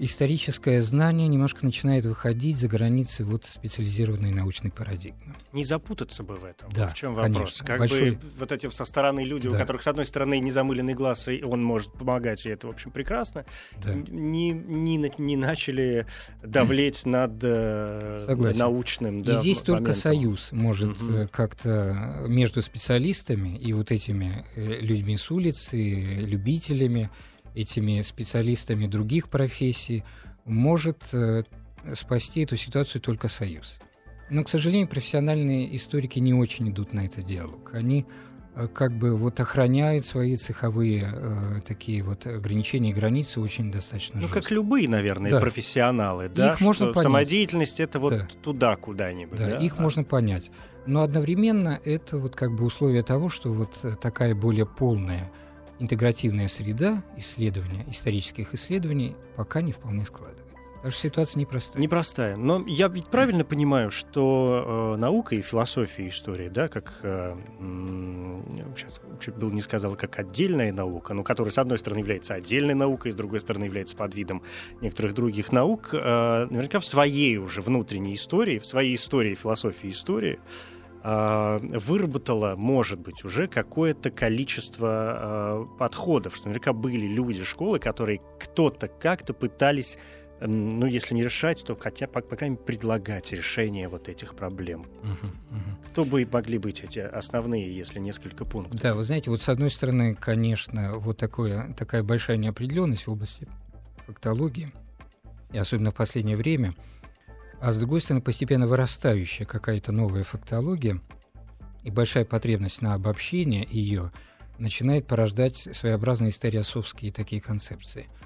историческое 0.00 0.82
знание 0.82 1.28
немножко 1.28 1.64
начинает 1.64 2.06
выходить 2.06 2.56
за 2.58 2.68
границы 2.68 3.24
вот 3.24 3.44
специализированной 3.44 4.32
научной 4.32 4.70
парадигмы. 4.70 5.36
Не 5.52 5.64
запутаться 5.64 6.22
бы 6.22 6.36
в 6.36 6.44
этом. 6.44 6.72
Да, 6.72 6.88
в 6.88 6.94
чем 6.94 7.14
вопрос? 7.14 7.34
Конечно. 7.34 7.66
Как 7.66 7.78
Большой... 7.78 8.10
бы 8.12 8.18
вот 8.38 8.50
эти 8.50 8.70
со 8.70 8.84
стороны 8.86 9.20
люди, 9.24 9.48
да. 9.48 9.54
у 9.54 9.58
которых, 9.58 9.82
с 9.82 9.86
одной 9.86 10.06
стороны, 10.06 10.38
незамыленный 10.38 10.94
глаз, 10.94 11.28
и 11.28 11.42
он 11.42 11.62
может 11.62 11.92
помогать, 11.92 12.46
и 12.46 12.48
это, 12.48 12.66
в 12.66 12.70
общем, 12.70 12.90
прекрасно, 12.90 13.44
да. 13.84 13.92
не, 13.92 14.52
не, 14.52 15.12
не 15.18 15.36
начали 15.36 16.06
давлеть 16.42 17.04
над 17.04 17.32
э, 17.42 18.24
Согласен. 18.26 18.58
научным 18.58 19.22
да, 19.22 19.32
И 19.32 19.36
здесь 19.36 19.58
моментом. 19.68 19.84
только 19.84 20.00
союз 20.00 20.52
может 20.52 21.00
угу. 21.00 21.28
как-то 21.30 22.24
между 22.26 22.62
специалистами 22.62 23.56
и 23.56 23.74
вот 23.74 23.92
этими 23.92 24.46
э, 24.56 24.80
людьми 24.80 25.18
с 25.18 25.30
улицы, 25.30 25.76
любителями, 25.76 27.10
этими 27.54 28.02
специалистами 28.02 28.86
других 28.86 29.28
профессий, 29.28 30.04
может 30.44 31.02
э, 31.12 31.44
спасти 31.94 32.42
эту 32.42 32.56
ситуацию 32.56 33.00
только 33.00 33.28
союз. 33.28 33.78
Но, 34.30 34.44
к 34.44 34.48
сожалению, 34.48 34.88
профессиональные 34.88 35.74
историки 35.76 36.18
не 36.18 36.32
очень 36.32 36.70
идут 36.70 36.92
на 36.92 37.06
этот 37.06 37.24
диалог. 37.24 37.70
Они 37.74 38.06
э, 38.54 38.68
как 38.68 38.96
бы 38.96 39.16
вот 39.16 39.40
охраняют 39.40 40.06
свои 40.06 40.36
цеховые 40.36 41.08
э, 41.12 41.60
такие 41.66 42.02
вот 42.02 42.26
ограничения 42.26 42.90
и 42.90 42.92
границы 42.92 43.40
очень 43.40 43.72
достаточно 43.72 44.16
Ну, 44.16 44.28
жестко. 44.28 44.40
как 44.40 44.50
любые, 44.50 44.88
наверное, 44.88 45.32
да. 45.32 45.40
профессионалы, 45.40 46.28
да? 46.28 46.52
Их 46.52 46.60
можно 46.60 46.86
понять. 46.86 47.02
Самодеятельность— 47.02 47.80
это 47.80 47.98
вот 47.98 48.12
да. 48.12 48.28
туда 48.42 48.76
куда-нибудь. 48.76 49.38
Да, 49.38 49.46
да? 49.46 49.56
их 49.56 49.78
а. 49.78 49.82
можно 49.82 50.04
понять. 50.04 50.50
Но 50.86 51.02
одновременно 51.02 51.78
это 51.84 52.18
вот 52.18 52.36
как 52.36 52.54
бы 52.54 52.64
условие 52.64 53.02
того, 53.02 53.28
что 53.28 53.52
вот 53.52 54.00
такая 54.00 54.34
более 54.34 54.64
полная 54.64 55.30
интегративная 55.80 56.46
среда 56.46 57.02
исследования, 57.16 57.84
исторических 57.88 58.54
исследований 58.54 59.16
пока 59.36 59.62
не 59.62 59.72
вполне 59.72 60.04
складывается. 60.04 60.50
Так 60.82 60.92
что 60.92 61.02
ситуация 61.02 61.40
непростая. 61.40 61.82
Непростая. 61.82 62.36
Но 62.36 62.64
я 62.66 62.88
ведь 62.88 63.08
правильно 63.08 63.44
понимаю, 63.44 63.90
что 63.90 64.94
э, 64.94 65.00
наука 65.00 65.34
и 65.34 65.42
философия 65.42 66.08
истории, 66.08 66.48
да, 66.48 66.68
как 66.68 67.00
э, 67.02 67.36
сейчас 68.74 68.98
чуть 69.20 69.34
было 69.34 69.50
не 69.50 69.60
сказал, 69.60 69.94
как 69.96 70.18
отдельная 70.18 70.72
наука, 70.72 71.12
но 71.12 71.22
которая, 71.22 71.52
с 71.52 71.58
одной 71.58 71.76
стороны, 71.78 71.98
является 71.98 72.32
отдельной 72.32 72.72
наукой, 72.72 73.12
с 73.12 73.14
другой 73.14 73.42
стороны, 73.42 73.64
является 73.64 73.94
подвидом 73.94 74.42
некоторых 74.80 75.14
других 75.14 75.52
наук, 75.52 75.90
э, 75.92 76.46
наверняка 76.50 76.80
в 76.80 76.86
своей 76.86 77.36
уже 77.36 77.60
внутренней 77.60 78.14
истории, 78.14 78.58
в 78.58 78.64
своей 78.64 78.94
истории 78.94 79.34
философии 79.34 79.90
истории, 79.90 80.38
э, 80.38 80.79
выработала, 81.02 82.56
может 82.56 83.00
быть, 83.00 83.24
уже 83.24 83.46
какое-то 83.48 84.10
количество 84.10 85.66
э, 85.72 85.78
подходов, 85.78 86.36
что 86.36 86.48
наверняка 86.48 86.72
были 86.72 87.06
люди 87.06 87.42
школы, 87.44 87.78
которые 87.78 88.20
кто-то 88.38 88.88
как-то 88.88 89.32
пытались 89.32 89.98
ну, 90.40 90.86
если 90.86 91.14
не 91.14 91.22
решать, 91.22 91.62
то 91.64 91.76
хотя, 91.76 92.06
по, 92.06 92.20
по 92.20 92.36
крайней 92.36 92.54
мере, 92.54 92.64
предлагать 92.64 93.30
решение 93.32 93.88
вот 93.88 94.08
этих 94.08 94.34
проблем. 94.34 94.86
Uh-huh, 95.02 95.30
uh-huh. 95.50 95.88
Кто 95.90 96.04
бы 96.04 96.26
могли 96.30 96.58
быть 96.58 96.80
эти 96.80 96.98
основные, 96.98 97.74
если 97.76 97.98
несколько 97.98 98.44
пунктов? 98.44 98.80
Да, 98.80 98.94
вы 98.94 99.02
знаете, 99.02 99.30
вот 99.30 99.42
с 99.42 99.48
одной 99.48 99.70
стороны, 99.70 100.14
конечно, 100.14 100.96
вот 100.96 101.18
такое, 101.18 101.74
такая 101.74 102.02
большая 102.02 102.38
неопределенность 102.38 103.06
в 103.06 103.12
области 103.12 103.46
фактологии, 104.06 104.72
и 105.52 105.58
особенно 105.58 105.90
в 105.90 105.94
последнее 105.94 106.36
время, 106.36 106.74
а 107.60 107.72
с 107.72 107.78
другой 107.78 108.00
стороны, 108.00 108.22
постепенно 108.22 108.66
вырастающая 108.66 109.46
какая-то 109.46 109.92
новая 109.92 110.24
фактология 110.24 111.00
и 111.82 111.90
большая 111.90 112.24
потребность 112.24 112.82
на 112.82 112.94
обобщение 112.94 113.66
ее 113.70 114.12
начинает 114.58 115.06
порождать 115.06 115.56
своеобразные 115.56 116.30
историосовские 116.30 117.12
такие 117.12 117.40
концепции– 117.40 118.06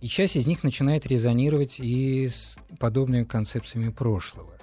и 0.00 0.08
часть 0.08 0.36
из 0.36 0.46
них 0.46 0.62
начинает 0.62 1.06
резонировать 1.06 1.78
и 1.78 2.28
с 2.28 2.56
подобными 2.78 3.24
концепциями 3.24 3.90
прошлого. 3.90 4.56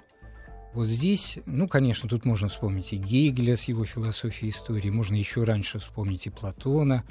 Вот 0.74 0.88
здесь, 0.88 1.40
ну, 1.46 1.68
конечно, 1.68 2.10
тут 2.10 2.26
можно 2.26 2.48
вспомнить 2.48 2.94
и 2.94 2.98
Гегеля 2.98 3.56
с 3.56 3.64
его 3.64 3.86
философией 3.86 4.52
истории, 4.52 4.90
можно 4.90 5.16
еще 5.16 5.44
раньше 5.44 5.80
вспомнить 5.80 6.26
и 6.28 6.30
Платона 6.30 7.04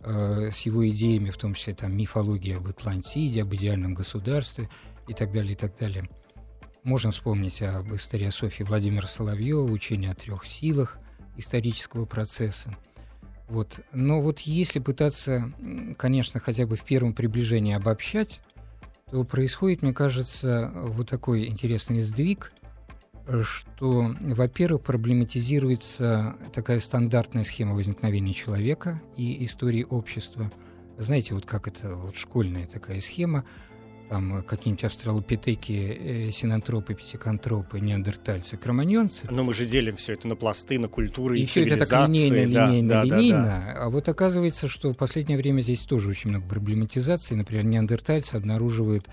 э, 0.00 0.50
с 0.52 0.60
его 0.60 0.88
идеями, 0.88 1.30
в 1.30 1.36
том 1.36 1.54
числе 1.54 1.74
там 1.74 1.96
мифология 1.96 2.58
об 2.58 2.68
Атлантиде, 2.68 3.42
об 3.42 3.54
идеальном 3.54 3.94
государстве 3.94 4.68
и 5.06 5.14
так 5.14 5.32
далее, 5.32 5.52
и 5.52 5.56
так 5.56 5.76
далее. 5.78 6.08
Можно 6.84 7.10
вспомнить 7.10 7.62
об 7.62 7.94
историософии 7.94 8.62
Владимира 8.62 9.06
Соловьева, 9.06 9.62
учение 9.62 10.10
о 10.10 10.14
трех 10.14 10.44
силах 10.44 10.98
исторического 11.36 12.04
процесса– 12.04 12.76
вот. 13.48 13.80
Но 13.92 14.20
вот 14.20 14.40
если 14.40 14.78
пытаться, 14.78 15.50
конечно, 15.96 16.38
хотя 16.38 16.66
бы 16.66 16.76
в 16.76 16.82
первом 16.82 17.14
приближении 17.14 17.74
обобщать, 17.74 18.40
то 19.10 19.24
происходит, 19.24 19.82
мне 19.82 19.94
кажется, 19.94 20.70
вот 20.74 21.08
такой 21.08 21.46
интересный 21.46 22.02
сдвиг, 22.02 22.52
что, 23.42 24.14
во-первых, 24.20 24.82
проблематизируется 24.82 26.36
такая 26.52 26.78
стандартная 26.78 27.44
схема 27.44 27.74
возникновения 27.74 28.34
человека 28.34 29.00
и 29.16 29.44
истории 29.44 29.86
общества. 29.88 30.50
Знаете, 30.98 31.34
вот 31.34 31.46
как 31.46 31.68
это 31.68 31.94
вот 31.94 32.16
школьная 32.16 32.66
такая 32.66 33.00
схема– 33.00 33.44
там 34.08 34.42
какие-нибудь 34.42 34.84
австралопитеки, 34.84 35.72
э, 35.72 36.30
синантропы, 36.30 36.94
пятикантропы, 36.94 37.80
неандертальцы, 37.80 38.56
кроманьонцы. 38.56 39.26
Но 39.30 39.44
мы 39.44 39.54
же 39.54 39.66
делим 39.66 39.96
все 39.96 40.14
это 40.14 40.28
на 40.28 40.36
пласты, 40.36 40.78
на 40.78 40.88
культуры 40.88 41.38
и, 41.38 41.42
и 41.42 41.46
все 41.46 41.64
это 41.64 41.86
так 41.86 42.08
линейно, 42.08 42.52
да, 42.52 42.66
линейно, 42.66 42.88
да, 42.88 43.04
линейно. 43.04 43.42
Да, 43.42 43.64
да. 43.66 43.84
А 43.84 43.90
вот 43.90 44.08
оказывается, 44.08 44.68
что 44.68 44.92
в 44.92 44.96
последнее 44.96 45.38
время 45.38 45.60
здесь 45.60 45.80
тоже 45.80 46.10
очень 46.10 46.30
много 46.30 46.46
проблематизации. 46.46 47.34
Например, 47.34 47.64
неандертальцы 47.64 48.34
обнаруживают 48.34 49.08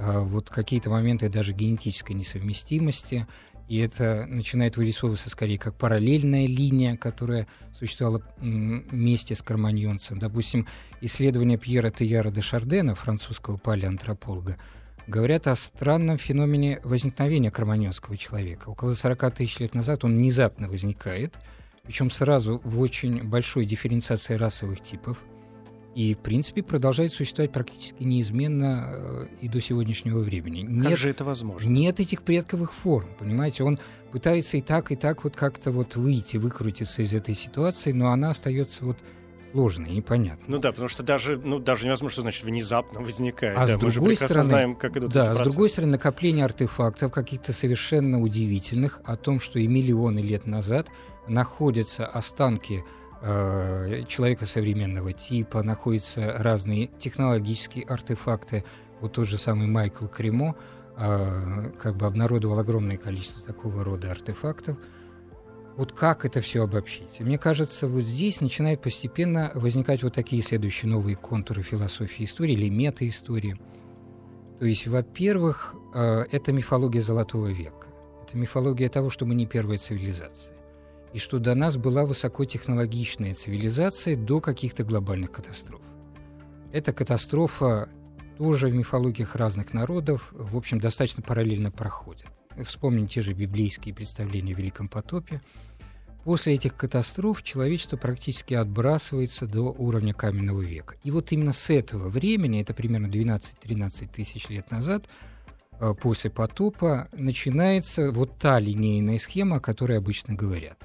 а, 0.00 0.20
вот 0.20 0.48
какие-то 0.48 0.90
моменты 0.90 1.28
даже 1.28 1.52
генетической 1.52 2.12
несовместимости, 2.12 3.26
и 3.68 3.78
это 3.78 4.26
начинает 4.26 4.76
вырисовываться 4.76 5.30
скорее 5.30 5.58
как 5.58 5.74
параллельная 5.74 6.46
линия, 6.46 6.96
которая 6.96 7.46
существовала 7.78 8.22
вместе 8.38 9.34
с 9.34 9.42
карманьонцем. 9.42 10.18
Допустим, 10.18 10.66
исследования 11.00 11.58
Пьера 11.58 11.90
Тияра 11.90 12.30
де 12.30 12.40
Шардена, 12.40 12.94
французского 12.94 13.58
палеантрополога, 13.58 14.56
говорят 15.06 15.46
о 15.46 15.56
странном 15.56 16.18
феномене 16.18 16.80
возникновения 16.82 17.50
карманьонского 17.50 18.16
человека. 18.16 18.70
Около 18.70 18.94
40 18.94 19.34
тысяч 19.34 19.58
лет 19.58 19.74
назад 19.74 20.04
он 20.04 20.16
внезапно 20.16 20.68
возникает, 20.68 21.34
причем 21.84 22.10
сразу 22.10 22.60
в 22.64 22.80
очень 22.80 23.22
большой 23.22 23.66
дифференциации 23.66 24.34
расовых 24.34 24.82
типов– 24.82 25.18
и, 25.94 26.14
в 26.14 26.18
принципе, 26.18 26.62
продолжает 26.62 27.12
существовать 27.12 27.52
практически 27.52 28.02
неизменно 28.02 28.86
э, 28.88 29.26
и 29.40 29.48
до 29.48 29.60
сегодняшнего 29.60 30.20
времени. 30.20 30.60
Нет, 30.60 30.90
как 30.90 30.98
же 30.98 31.10
это 31.10 31.24
возможно? 31.24 31.68
Нет 31.68 31.98
этих 31.98 32.22
предковых 32.22 32.72
форм, 32.72 33.08
понимаете? 33.18 33.64
Он 33.64 33.78
пытается 34.12 34.56
и 34.56 34.62
так, 34.62 34.92
и 34.92 34.96
так 34.96 35.24
вот 35.24 35.34
как-то 35.34 35.70
вот 35.70 35.96
выйти, 35.96 36.36
выкрутиться 36.36 37.02
из 37.02 37.12
этой 37.14 37.34
ситуации, 37.34 37.92
но 37.92 38.08
она 38.08 38.30
остается 38.30 38.84
вот 38.84 38.98
сложной, 39.50 39.90
непонятной. 39.90 40.44
Ну 40.46 40.58
да, 40.58 40.70
потому 40.70 40.88
что 40.88 41.02
даже, 41.02 41.36
ну, 41.36 41.58
даже 41.58 41.86
невозможно, 41.86 42.12
что 42.12 42.22
значит 42.22 42.44
внезапно 42.44 43.00
возникает. 43.00 43.58
А 43.58 43.66
да, 43.66 43.76
с 43.76 43.80
другой 43.80 44.16
стороны, 44.16 44.44
знаем, 44.44 44.74
как 44.76 44.96
идут 44.96 45.12
да, 45.12 45.34
с 45.34 45.38
другой 45.38 45.68
стороны, 45.68 45.92
накопление 45.92 46.44
артефактов 46.44 47.12
каких-то 47.12 47.52
совершенно 47.52 48.20
удивительных 48.20 49.00
о 49.04 49.16
том, 49.16 49.40
что 49.40 49.58
и 49.58 49.66
миллионы 49.66 50.20
лет 50.20 50.46
назад 50.46 50.88
находятся 51.26 52.06
останки 52.06 52.84
Э, 53.20 54.04
человека 54.06 54.46
современного 54.46 55.12
типа, 55.12 55.62
находятся 55.64 56.34
разные 56.38 56.88
технологические 56.98 57.84
артефакты. 57.84 58.64
Вот 59.00 59.14
тот 59.14 59.26
же 59.26 59.38
самый 59.38 59.66
Майкл 59.66 60.06
Кремо 60.06 60.54
э, 60.96 61.70
как 61.80 61.96
бы 61.96 62.06
обнародовал 62.06 62.60
огромное 62.60 62.96
количество 62.96 63.42
такого 63.42 63.82
рода 63.82 64.12
артефактов. 64.12 64.78
Вот 65.76 65.92
как 65.92 66.24
это 66.24 66.40
все 66.40 66.62
обобщить? 66.62 67.18
Мне 67.18 67.38
кажется, 67.38 67.88
вот 67.88 68.02
здесь 68.02 68.40
начинают 68.40 68.82
постепенно 68.82 69.50
возникать 69.54 70.04
вот 70.04 70.14
такие 70.14 70.42
следующие 70.42 70.90
новые 70.90 71.16
контуры 71.16 71.62
философии 71.62 72.24
истории 72.24 72.52
или 72.52 72.68
метаистории. 72.68 73.58
То 74.60 74.64
есть, 74.64 74.86
во-первых, 74.86 75.74
э, 75.92 76.24
это 76.30 76.52
мифология 76.52 77.02
Золотого 77.02 77.48
века. 77.48 77.88
Это 78.22 78.36
мифология 78.36 78.88
того, 78.88 79.10
что 79.10 79.26
мы 79.26 79.34
не 79.34 79.46
первая 79.46 79.78
цивилизация 79.78 80.57
и 81.12 81.18
что 81.18 81.38
до 81.38 81.54
нас 81.54 81.76
была 81.76 82.04
высокотехнологичная 82.04 83.34
цивилизация 83.34 84.16
до 84.16 84.40
каких-то 84.40 84.84
глобальных 84.84 85.32
катастроф. 85.32 85.80
Эта 86.72 86.92
катастрофа 86.92 87.88
тоже 88.36 88.68
в 88.68 88.74
мифологиях 88.74 89.34
разных 89.36 89.72
народов, 89.72 90.28
в 90.32 90.56
общем, 90.56 90.80
достаточно 90.80 91.22
параллельно 91.22 91.70
проходит. 91.70 92.26
Вспомним 92.64 93.08
те 93.08 93.20
же 93.20 93.32
библейские 93.32 93.94
представления 93.94 94.52
о 94.52 94.56
Великом 94.56 94.88
потопе. 94.88 95.40
После 96.24 96.54
этих 96.54 96.76
катастроф 96.76 97.42
человечество 97.42 97.96
практически 97.96 98.54
отбрасывается 98.54 99.46
до 99.46 99.72
уровня 99.72 100.12
каменного 100.12 100.60
века. 100.60 100.96
И 101.02 101.10
вот 101.10 101.32
именно 101.32 101.52
с 101.52 101.70
этого 101.70 102.08
времени, 102.08 102.60
это 102.60 102.74
примерно 102.74 103.06
12-13 103.06 104.08
тысяч 104.12 104.48
лет 104.48 104.70
назад, 104.70 105.04
э, 105.80 105.94
после 106.00 106.30
потопа, 106.30 107.08
начинается 107.12 108.12
вот 108.12 108.36
та 108.36 108.58
линейная 108.58 109.18
схема, 109.18 109.56
о 109.56 109.60
которой 109.60 109.96
обычно 109.96 110.34
говорят. 110.34 110.78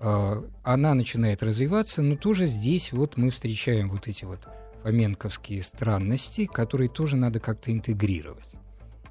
А, 0.00 0.42
она 0.62 0.94
начинает 0.94 1.42
развиваться, 1.42 2.00
но 2.00 2.16
тоже 2.16 2.46
здесь 2.46 2.92
вот 2.92 3.18
мы 3.18 3.30
встречаем 3.30 3.90
вот 3.90 4.08
эти 4.08 4.24
вот 4.24 4.40
фоменковские 4.82 5.62
странности, 5.62 6.46
которые 6.46 6.88
тоже 6.88 7.16
надо 7.16 7.38
как-то 7.38 7.70
интегрировать. 7.70 8.48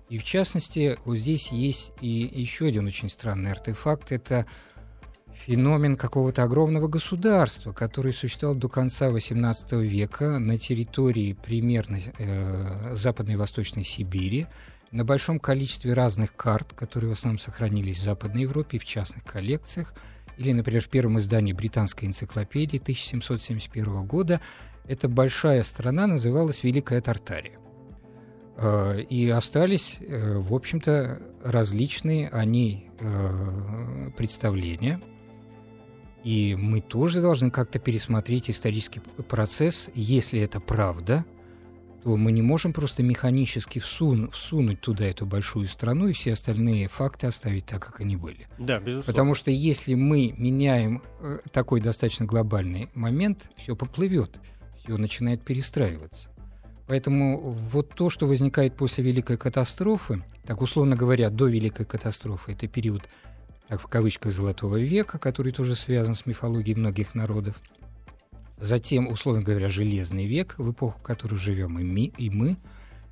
И 0.09 0.17
в 0.17 0.23
частности, 0.23 0.97
вот 1.05 1.17
здесь 1.17 1.49
есть 1.51 1.93
и 2.01 2.07
еще 2.33 2.65
один 2.65 2.87
очень 2.87 3.09
странный 3.09 3.51
артефакт. 3.51 4.11
Это 4.11 4.47
феномен 5.45 5.95
какого-то 5.95 6.41
огромного 6.41 6.87
государства, 6.87 7.71
который 7.71 8.11
существовал 8.11 8.57
до 8.57 8.67
конца 8.67 9.09
XVIII 9.09 9.85
века 9.85 10.39
на 10.39 10.57
территории 10.57 11.33
примерно 11.33 11.99
э, 12.17 12.95
Западной 12.95 13.35
и 13.35 13.37
Восточной 13.37 13.83
Сибири, 13.83 14.47
на 14.89 15.05
большом 15.05 15.39
количестве 15.39 15.93
разных 15.93 16.35
карт, 16.35 16.73
которые 16.73 17.11
в 17.11 17.13
основном 17.13 17.37
сохранились 17.37 17.99
в 17.99 18.03
Западной 18.03 18.41
Европе 18.41 18.79
в 18.79 18.85
частных 18.85 19.23
коллекциях– 19.23 19.93
или, 20.39 20.53
например, 20.53 20.81
в 20.81 20.87
первом 20.87 21.19
издании 21.19 21.51
британской 21.51 22.07
энциклопедии 22.07 22.77
1771 22.77 24.05
года 24.05 24.39
эта 24.87 25.09
большая 25.09 25.63
страна 25.63 26.07
называлась 26.07 26.63
Великая 26.63 27.01
Тартария. 27.01 27.59
Э, 28.55 29.01
и 29.01 29.29
остались, 29.29 29.97
э, 29.99 30.37
в 30.37 30.55
общем-то, 30.55 31.21
различные 31.43 32.29
о 32.29 32.45
ней 32.45 32.89
э, 32.99 34.11
представления. 34.15 35.01
И 36.23 36.55
мы 36.57 36.79
тоже 36.79 37.21
должны 37.21 37.51
как-то 37.51 37.77
пересмотреть 37.77 38.49
исторический 38.49 39.01
процесс, 39.01 39.89
если 39.93 40.39
это 40.39 40.61
правда– 40.61 41.25
то 42.03 42.15
мы 42.15 42.31
не 42.31 42.41
можем 42.41 42.73
просто 42.73 43.03
механически 43.03 43.79
всун, 43.79 44.29
всунуть 44.31 44.81
туда 44.81 45.05
эту 45.05 45.25
большую 45.25 45.67
страну 45.67 46.07
и 46.07 46.13
все 46.13 46.33
остальные 46.33 46.87
факты 46.87 47.27
оставить 47.27 47.65
так, 47.65 47.85
как 47.85 47.99
они 47.99 48.15
были. 48.15 48.47
Да, 48.57 48.79
безусловно. 48.79 49.03
Потому 49.03 49.33
что 49.33 49.51
если 49.51 49.95
мы 49.95 50.33
меняем 50.37 51.03
э, 51.19 51.39
такой 51.51 51.81
достаточно 51.81 52.25
глобальный 52.25 52.89
момент, 52.93 53.49
все 53.57 53.75
поплывет, 53.75 54.39
все 54.77 54.95
начинает 54.97 55.43
перестраиваться. 55.43 56.29
Поэтому 56.87 57.39
вот 57.51 57.93
то, 57.93 58.09
что 58.09 58.25
возникает 58.25 58.75
после 58.75 59.03
Великой 59.03 59.37
катастрофы, 59.37 60.23
так 60.45 60.61
условно 60.61 60.95
говоря, 60.95 61.29
до 61.29 61.47
Великой 61.47 61.85
катастрофы, 61.85 62.53
это 62.53 62.67
период, 62.67 63.03
так 63.67 63.79
в 63.79 63.87
кавычках, 63.87 64.31
Золотого 64.31 64.77
века, 64.77 65.19
который 65.19 65.51
тоже 65.51 65.75
связан 65.75 66.15
с 66.15 66.25
мифологией 66.25 66.75
многих 66.75 67.13
народов. 67.13 67.61
Затем, 68.59 69.07
условно 69.07 69.41
говоря, 69.41 69.69
Железный 69.69 70.25
век, 70.25 70.55
в 70.57 70.71
эпоху, 70.71 70.99
в 70.99 71.03
которой 71.03 71.37
живем 71.37 71.79
и 71.79 71.83
мы, 71.83 72.11
и 72.17 72.29
мы. 72.29 72.57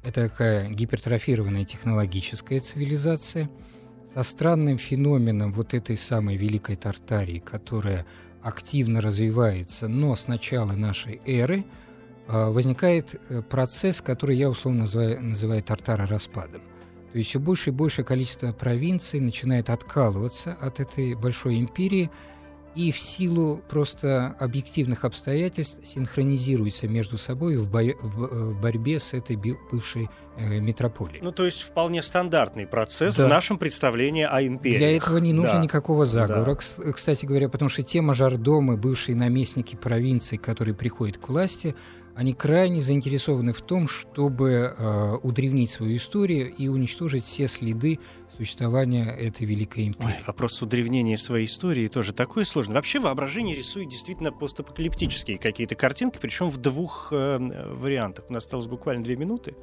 Это 0.03 0.29
такая 0.29 0.69
гипертрофированная 0.69 1.65
технологическая 1.65 2.60
цивилизация 2.60 3.49
со 4.13 4.23
странным 4.23 4.77
феноменом 4.77 5.53
вот 5.53 5.73
этой 5.73 5.97
самой 5.97 6.38
Великой 6.38 6.75
Тартарии, 6.75 7.39
которая 7.39 8.05
активно 8.41 9.01
развивается, 9.01 9.88
но 9.88 10.15
с 10.15 10.27
начала 10.27 10.73
нашей 10.73 11.21
эры– 11.25 11.65
а, 12.27 12.51
возникает 12.51 13.15
э, 13.29 13.41
процесс, 13.41 14.01
который 14.01 14.36
я 14.36 14.49
условно 14.49 14.81
называю, 14.81 15.23
называю 15.23 15.63
тартаро-распадом. 15.63 16.62
То 17.13 17.17
есть 17.17 17.29
все 17.29 17.39
больше 17.39 17.69
и 17.69 17.73
большее 17.73 18.03
количество 18.03 18.51
провинций 18.51 19.21
начинает 19.21 19.69
откалываться 19.69 20.53
от 20.53 20.81
этой 20.81 21.15
большой 21.15 21.57
империи 21.57 22.12
и 22.77 22.91
в 22.91 22.99
силу 22.99 23.59
просто 23.67 24.35
объективных 24.39 25.03
обстоятельств 25.03 25.79
синхронизируется 25.83 26.87
между 26.87 27.17
собой 27.17 27.57
в, 27.57 27.67
бо- 27.69 27.81
э, 27.81 27.95
в 27.99 28.61
борьбе 28.61 28.99
с 28.99 29.13
этой 29.13 29.35
бывшей 29.71 30.09
э, 30.37 30.59
метрополией. 30.59 31.21
Ну, 31.23 31.31
то 31.31 31.45
есть 31.45 31.61
вполне 31.61 32.03
стандартный 32.03 32.67
процесс 32.67 33.15
да. 33.15 33.25
в 33.25 33.29
нашем 33.29 33.57
представлении 33.57 34.25
о 34.25 34.43
империи. 34.43 34.77
Для 34.77 34.95
этого 34.95 35.17
не 35.17 35.33
нужно 35.33 35.55
да. 35.55 35.61
никакого 35.63 36.05
заговора, 36.05 36.55
да. 36.77 36.91
кстати 36.93 37.25
говоря, 37.25 37.49
потому 37.49 37.69
что 37.69 37.81
те 37.81 38.01
мажордомы, 38.01 38.77
бывшие 38.77 39.15
наместники 39.15 39.75
провинций, 39.75 40.37
которые 40.37 40.75
приходят 40.75 41.17
к 41.17 41.29
власти, 41.29 41.75
они 42.17 42.34
крайне 42.34 42.82
заинтересованы 42.82 43.53
в 43.53 43.62
том, 43.62 43.88
чтобы 43.88 44.73
э, 44.75 45.17
удревнить 45.21 45.69
свою 45.69 45.97
историю 45.97 46.51
и 46.51 46.67
уничтожить 46.67 47.23
все 47.23 47.47
следы 47.47 47.99
существования 48.36 49.06
этой 49.06 49.45
великой 49.45 49.89
империи. 49.89 50.15
Ой, 50.17 50.23
вопрос 50.25 50.60
удревнения 50.63 51.15
своей 51.17 51.45
истории 51.45 51.88
тоже 51.88 52.13
такой 52.13 52.47
сложный. 52.47 52.73
Вообще 52.73 52.99
воображение 52.99 53.56
рисует 53.56 53.89
действительно 53.89 54.32
постапокалиптические 54.32 55.38
какие-то 55.38 55.75
картинки, 55.75 56.17
причем 56.19 56.49
в 56.49 56.58
двух 56.58 57.10
э, 57.12 57.38
вариантах. 57.75 58.25
У 58.30 58.34
нас 58.34 58.45
осталось 58.45 58.65
буквально 58.65 59.03
две 59.03 59.15
минуты. 59.15 59.53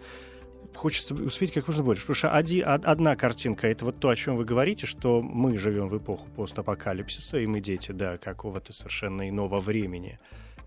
Хочется 0.77 1.13
успеть 1.13 1.53
как 1.53 1.67
можно 1.67 1.83
больше. 1.83 2.03
Потому 2.03 2.15
что 2.15 2.37
оди, 2.37 2.61
одна 2.61 3.17
картинка— 3.17 3.67
это 3.69 3.85
вот 3.85 3.99
то, 3.99 4.11
о 4.11 4.17
чем 4.17 4.37
вы 4.37 4.45
говорите, 4.45 4.87
что 4.87 5.23
мы 5.23 5.59
живем 5.59 5.89
в 5.89 5.99
эпоху 5.99 6.29
постапокалипсиса, 6.37 7.37
и 7.39 7.49
мы 7.49 7.61
дети, 7.61 7.91
да, 7.91 8.17
какого-то 8.17 8.73
совершенно 8.73 9.29
иного 9.29 9.59
времени 9.59 10.21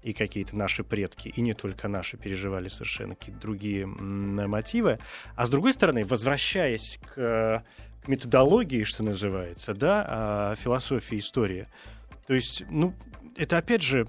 и 0.08 0.13
какие-то 0.13 0.56
наши 0.56 0.86
предки, 0.86 1.28
и 1.28 1.41
не 1.41 1.54
только 1.54 1.89
наши, 1.89 2.15
переживали 2.15 2.70
совершенно 2.70 3.15
какие-то 3.15 3.41
другие 3.41 3.86
мотивы. 3.86 5.00
А 5.36 5.46
с 5.46 5.50
другой 5.50 5.74
стороны, 5.74 6.06
возвращаясь 6.06 6.98
к, 7.13 7.63
к 8.04 8.08
методологии, 8.08 8.84
что 8.84 9.04
называется, 9.04 9.74
да, 9.74 10.06
а, 10.08 10.56
философии 10.56 11.17
истории, 11.17 11.67
то 12.26 12.34
есть, 12.34 12.63
ну, 12.70 12.93
это 13.36 13.58
опять 13.58 13.82
же 13.82 14.08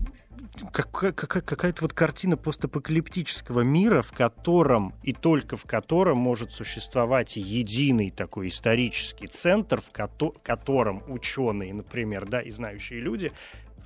какая-то 0.73 1.83
вот 1.83 1.93
картина 1.93 2.37
постапокалиптического 2.37 3.63
мира, 3.63 4.03
в 4.03 4.13
котором 4.13 4.95
и 5.03 5.13
только 5.13 5.57
в 5.57 5.65
котором 5.65 6.19
может 6.19 6.53
существовать 6.53 7.37
единый 7.37 8.13
такой 8.13 8.49
исторический 8.49 9.27
центр, 9.27 9.81
в 9.81 9.91
котором 10.43 11.03
ученые, 11.09 11.75
например, 11.75 12.27
да, 12.27 12.41
и 12.41 12.51
знающие 12.51 13.01
люди 13.01 13.33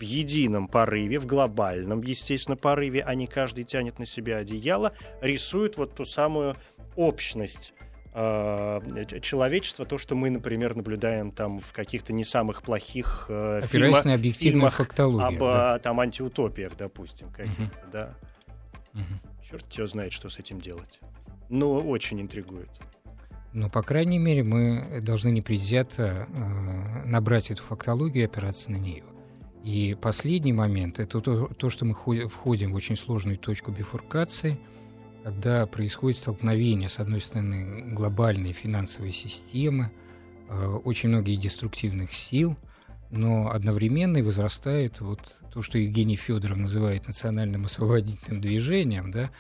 едином 0.03 0.69
порыве, 0.69 1.19
в 1.19 1.27
глобальном, 1.27 2.03
естественно, 2.03 2.57
порыве, 2.57 3.03
а 3.03 3.15
не 3.15 3.27
каждый 3.27 3.65
тянет 3.65 3.99
на 3.99 4.07
себя 4.07 4.39
одеяло, 4.39 4.93
рисуют 5.21 5.77
вот 5.77 5.95
ту 5.95 6.05
самую 6.05 6.57
общность 6.97 7.73
э, 8.15 9.21
человечества, 9.21 9.85
то, 9.85 9.99
что 9.99 10.15
мы, 10.15 10.31
например, 10.31 10.77
наблюдаем 10.77 11.31
там 11.31 11.59
в 11.59 11.73
каких-то 11.73 12.13
не 12.13 12.25
самых 12.25 12.63
плохих 12.63 13.27
э, 13.29 13.63
фильмах, 13.65 14.05
на 14.05 14.19
фильмах 14.19 14.81
об 14.81 15.39
да. 15.39 15.79
там 15.79 16.01
антиутопиях, 16.01 16.77
допустим, 16.77 17.31
каких-то, 17.31 17.63
угу. 17.63 17.91
да. 17.93 18.15
Угу. 18.95 19.49
Черт 19.51 19.73
его 19.73 19.87
знает, 19.87 20.13
что 20.13 20.29
с 20.29 20.39
этим 20.39 20.61
делать. 20.61 21.01
Но 21.49 21.81
очень 21.81 22.21
интригует. 22.21 22.71
Но, 23.53 23.69
по 23.69 23.83
крайней 23.83 24.19
мере, 24.19 24.43
мы 24.43 25.01
должны 25.03 25.29
непредвзято 25.29 26.27
э, 26.29 27.05
набрать 27.05 27.51
эту 27.51 27.63
фактологию 27.63 28.23
и 28.23 28.27
опираться 28.27 28.71
на 28.71 28.77
нее. 28.77 29.05
И 29.65 29.97
последний 30.01 30.53
момент– 30.53 30.99
это 30.99 31.21
то, 31.21 31.47
то, 31.47 31.71
что 31.71 31.85
мы 31.85 31.95
входим 31.95 32.73
в 32.73 32.75
очень 32.75 32.97
сложную 32.97 33.39
точку 33.39 33.71
бифуркации, 33.71 34.59
когда 35.23 35.67
происходит 35.67 36.19
столкновение, 36.19 36.89
с 36.89 36.99
одной 36.99 37.21
стороны, 37.21 37.93
глобальной 37.95 38.53
финансовой 38.53 39.13
системы, 39.13 39.93
э, 40.49 40.67
очень 40.85 41.11
многих 41.11 41.39
деструктивных 41.39 42.13
сил, 42.13 42.57
но 43.11 43.53
одновременно 43.53 44.19
и 44.19 44.23
возрастает 44.23 45.01
вот 45.01 45.21
то, 45.53 45.63
что 45.63 45.79
Евгений 45.79 46.17
Федоров 46.17 46.57
называет 46.57 47.07
национальным 47.07 47.67
освободительным 47.67 48.41
движением, 48.41 49.13
да, 49.13 49.31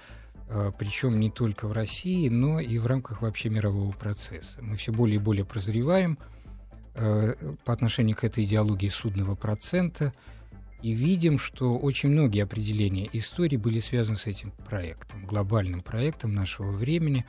э, 0.48 0.70
причем 0.78 1.18
не 1.18 1.30
только 1.30 1.66
в 1.66 1.72
России, 1.72 2.28
но 2.28 2.60
и 2.60 2.78
в 2.78 2.86
рамках 2.86 3.22
вообще 3.22 3.48
мирового 3.48 3.90
процесса. 3.90 4.62
Мы 4.62 4.76
все 4.76 4.92
более 4.92 5.16
и 5.16 5.18
более 5.18 5.44
прозреваем– 5.44 6.16
по 6.94 7.72
отношению 7.72 8.16
к 8.16 8.24
этой 8.24 8.44
идеологии 8.44 8.88
судного 8.88 9.34
процента 9.34 10.12
и 10.82 10.92
видим, 10.92 11.38
что 11.38 11.78
очень 11.78 12.10
многие 12.10 12.42
определения 12.42 13.08
истории 13.12 13.56
были 13.56 13.78
связаны 13.78 14.16
с 14.16 14.26
этим 14.26 14.50
проектом, 14.68 15.24
глобальным 15.24 15.80
проектом 15.80 16.34
нашего 16.34 16.72
времени, 16.72 17.24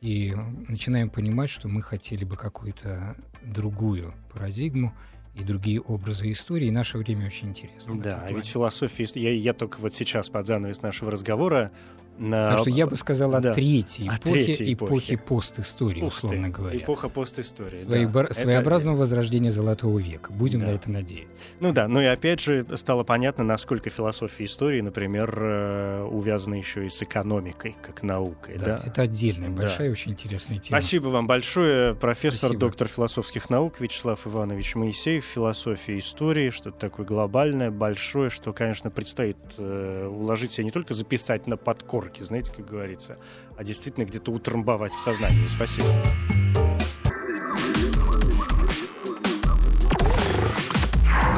и 0.00 0.34
начинаем 0.68 1.10
понимать, 1.10 1.50
что 1.50 1.68
мы 1.68 1.82
хотели 1.82 2.24
бы 2.24 2.36
какую-то 2.36 3.16
другую 3.42 4.14
парадигму 4.32 4.94
и 5.34 5.42
другие 5.42 5.80
образы 5.80 6.30
истории, 6.32 6.68
и 6.68 6.70
наше 6.70 6.98
время 6.98 7.26
очень 7.26 7.50
интересно. 7.50 8.00
Да, 8.00 8.22
а 8.24 8.32
ведь 8.32 8.46
философия... 8.46 9.06
Я, 9.14 9.32
я 9.32 9.52
только 9.52 9.78
вот 9.78 9.94
сейчас 9.94 10.30
под 10.30 10.46
занавес 10.46 10.80
нашего 10.80 11.10
разговора 11.10 11.72
Так 12.18 12.60
что 12.60 12.70
я 12.70 12.86
бы 12.86 12.96
сказал 12.96 13.34
о 13.34 13.40
да. 13.40 13.52
третьей 13.52 14.08
эпохе, 14.08 14.44
третьей 14.44 14.74
эпохе. 14.74 15.14
эпохе 15.14 15.18
постистории, 15.18 16.02
условно 16.02 16.48
говоря. 16.48 16.78
Эпоха 16.78 17.08
постистории, 17.08 17.84
Своебор... 17.84 18.28
да. 18.28 18.34
Своеобразного 18.34 18.94
это... 18.94 19.00
возрождения 19.00 19.52
Золотого 19.52 19.98
века. 19.98 20.32
Будем 20.32 20.60
да. 20.60 20.66
на 20.66 20.70
это 20.70 20.90
надеяться. 20.90 21.28
Ну 21.60 21.72
да, 21.72 21.88
ну 21.88 22.00
и 22.00 22.04
опять 22.04 22.40
же 22.40 22.66
стало 22.76 23.04
понятно, 23.04 23.44
насколько 23.44 23.90
философия 23.90 24.44
истории, 24.44 24.80
например, 24.80 25.38
э, 25.38 26.02
увязана 26.04 26.54
еще 26.54 26.86
и 26.86 26.88
с 26.88 27.02
экономикой, 27.02 27.76
как 27.82 28.02
наукой. 28.02 28.56
Да, 28.58 28.64
да? 28.64 28.82
это 28.86 29.02
отдельная, 29.02 29.50
большая, 29.50 29.88
да. 29.88 29.92
очень 29.92 30.12
интересная 30.12 30.58
тема. 30.58 30.80
Спасибо 30.80 31.08
вам 31.08 31.26
большое, 31.26 31.94
профессор, 31.94 32.50
Спасибо. 32.50 32.60
доктор 32.60 32.88
философских 32.88 33.50
наук 33.50 33.80
Вячеслав 33.80 34.26
Иванович 34.26 34.74
Моисеев, 34.74 35.24
философия 35.24 35.98
истории, 35.98 36.50
что-то 36.50 36.78
такое 36.78 37.04
глобальное, 37.04 37.70
большое, 37.70 38.30
что, 38.30 38.52
конечно, 38.52 38.90
предстоит 38.90 39.36
э, 39.58 40.06
уложить 40.10 40.52
себя 40.52 40.64
не 40.64 40.70
только 40.70 40.94
записать 40.94 41.46
на 41.46 41.56
подкор 41.56 42.05
горки, 42.06 42.22
знаете, 42.22 42.52
как 42.54 42.66
говорится, 42.66 43.18
а 43.56 43.64
действительно 43.64 44.04
где-то 44.04 44.30
утрамбовать 44.30 44.92
в 44.92 45.02
сознании. 45.02 45.48
Спасибо. 45.48 45.88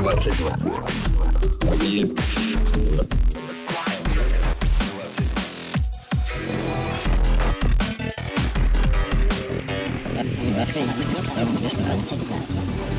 Двадцать 0.01 0.37
два. 0.39 0.55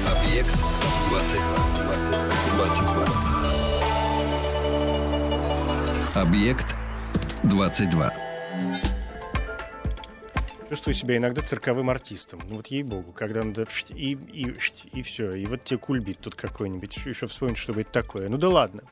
Объект 0.08 0.58
22. 1.10 1.44
22. 2.56 3.06
Объект 6.16 6.79
22. 7.50 8.14
Чувствую 10.70 10.94
себя 10.94 11.18
иногда 11.18 11.42
цирковым 11.42 11.90
артистом. 11.90 12.42
Ну 12.48 12.58
вот 12.58 12.68
ей-богу, 12.68 13.12
когда 13.12 13.44
надо 13.44 13.66
и, 13.90 14.12
и, 14.12 14.56
и 14.94 15.02
все. 15.02 15.34
И 15.34 15.46
вот 15.48 15.64
тебе 15.64 15.80
кульбит 15.80 16.20
тут 16.20 16.36
какой-нибудь. 16.36 16.96
Еще, 17.06 17.26
вспомнить, 17.26 17.58
что 17.58 17.74
будет 17.74 17.92
такое. 17.92 18.30
Ну 18.30 18.38
да 18.38 18.50
ладно. 18.50 18.84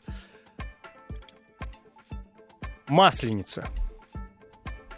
Масленица. 2.87 3.67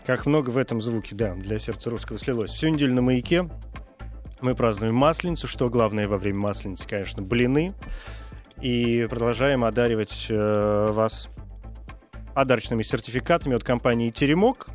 Как 0.06 0.26
много 0.26 0.52
в 0.52 0.58
этом 0.58 0.80
звуке, 0.80 1.16
да, 1.16 1.36
для 1.36 1.60
сердца 1.60 1.90
русского 1.90 2.18
слилось. 2.18 2.52
Всю 2.52 2.70
неделю 2.70 2.94
на 2.96 3.02
маяке 3.02 3.50
мы 4.40 4.56
празднуем 4.56 4.96
Масленицу. 4.96 5.50
Что 5.50 5.70
главное 5.70 6.08
во 6.08 6.18
время 6.18 6.40
Масленицы, 6.40 6.88
конечно, 6.88 7.22
блины. 7.22 7.74
И 8.62 9.06
продолжаем 9.10 9.66
одаривать 9.66 10.28
э, 10.30 10.92
вас 10.92 11.30
подарочными 12.40 12.84
сертификатами 12.84 13.54
от 13.54 13.66
компании 13.66 14.12
«Теремок». 14.12 14.70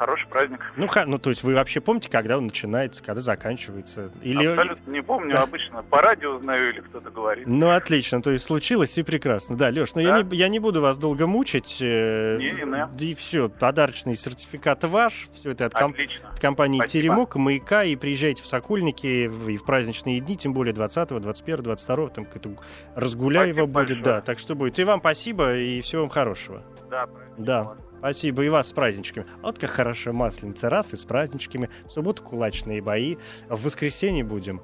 хороший 0.00 0.28
праздник. 0.28 0.60
Ну, 0.76 0.88
ну, 1.06 1.18
то 1.18 1.28
есть 1.28 1.42
вы 1.42 1.54
вообще 1.54 1.82
помните, 1.82 2.08
когда 2.08 2.38
он 2.38 2.44
начинается, 2.44 3.04
когда 3.04 3.20
заканчивается? 3.20 4.10
Или... 4.22 4.46
Абсолютно 4.46 4.90
не 4.90 5.02
помню, 5.02 5.32
да. 5.32 5.42
обычно 5.42 5.82
по 5.82 6.00
радио 6.00 6.38
знаю 6.38 6.70
или 6.70 6.80
кто-то 6.80 7.10
говорит. 7.10 7.46
Ну, 7.46 7.68
отлично, 7.70 8.22
то 8.22 8.30
есть 8.30 8.44
случилось 8.44 8.96
и 8.96 9.02
прекрасно. 9.02 9.56
Да, 9.56 9.68
Леш, 9.68 9.94
ну 9.94 10.02
да? 10.02 10.16
Я, 10.16 10.22
не, 10.22 10.36
я 10.36 10.48
не 10.48 10.58
буду 10.58 10.80
вас 10.80 10.96
долго 10.96 11.26
мучить. 11.26 11.78
Э, 11.82 12.38
не, 12.38 12.50
не, 12.50 12.62
не. 12.62 13.10
И 13.10 13.14
все, 13.14 13.50
подарочный 13.50 14.16
сертификат 14.16 14.84
ваш, 14.84 15.28
все 15.34 15.50
это 15.50 15.66
от, 15.66 15.74
комп... 15.74 15.98
от 16.32 16.40
компании 16.40 16.78
Спасибо. 16.78 17.02
Теремок, 17.02 17.36
Маяка, 17.36 17.84
и 17.84 17.94
приезжайте 17.94 18.42
в 18.42 18.46
Сокольники 18.46 19.06
и 19.06 19.28
в 19.28 19.64
праздничные 19.66 20.20
дни, 20.20 20.34
тем 20.38 20.54
более 20.54 20.72
20, 20.72 21.08
21, 21.10 21.62
22, 21.62 22.08
там 22.08 22.24
какой-то 22.24 22.50
разгуляево 22.94 23.66
будет, 23.66 23.72
большое. 23.72 24.02
да, 24.02 24.20
так 24.22 24.38
что 24.38 24.54
будет. 24.54 24.78
И 24.78 24.84
вам 24.84 25.00
спасибо, 25.00 25.56
и 25.56 25.82
всего 25.82 26.02
вам 26.02 26.10
хорошего. 26.10 26.62
Да, 26.88 27.06
да. 27.36 27.76
Спасибо 28.00 28.42
и 28.44 28.48
вас 28.48 28.68
с 28.68 28.72
праздничками. 28.72 29.26
Вот 29.42 29.58
как 29.58 29.70
хорошо 29.70 30.14
масленица 30.14 30.70
раз 30.70 30.94
и 30.94 30.96
с 30.96 31.04
праздничками. 31.04 31.68
В 31.84 31.90
субботу 31.90 32.22
кулачные 32.22 32.80
бои. 32.80 33.16
В 33.50 33.62
воскресенье 33.62 34.24
будем 34.24 34.62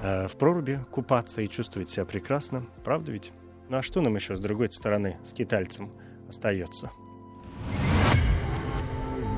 э, 0.00 0.26
в 0.26 0.36
проруби 0.36 0.80
купаться 0.90 1.42
и 1.42 1.48
чувствовать 1.48 1.92
себя 1.92 2.04
прекрасно. 2.04 2.66
Правда 2.82 3.12
ведь? 3.12 3.30
Ну 3.68 3.76
а 3.76 3.82
что 3.82 4.00
нам 4.00 4.16
еще 4.16 4.34
с 4.34 4.40
другой 4.40 4.72
стороны, 4.72 5.16
с 5.24 5.32
китайцем, 5.32 5.92
остается? 6.28 6.90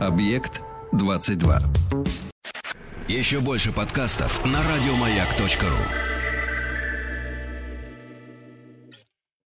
Объект 0.01 0.63
22. 0.93 1.59
Еще 3.09 3.41
больше 3.41 3.73
подкастов 3.73 4.43
на 4.47 4.59
радиомаяк.ру 4.63 6.14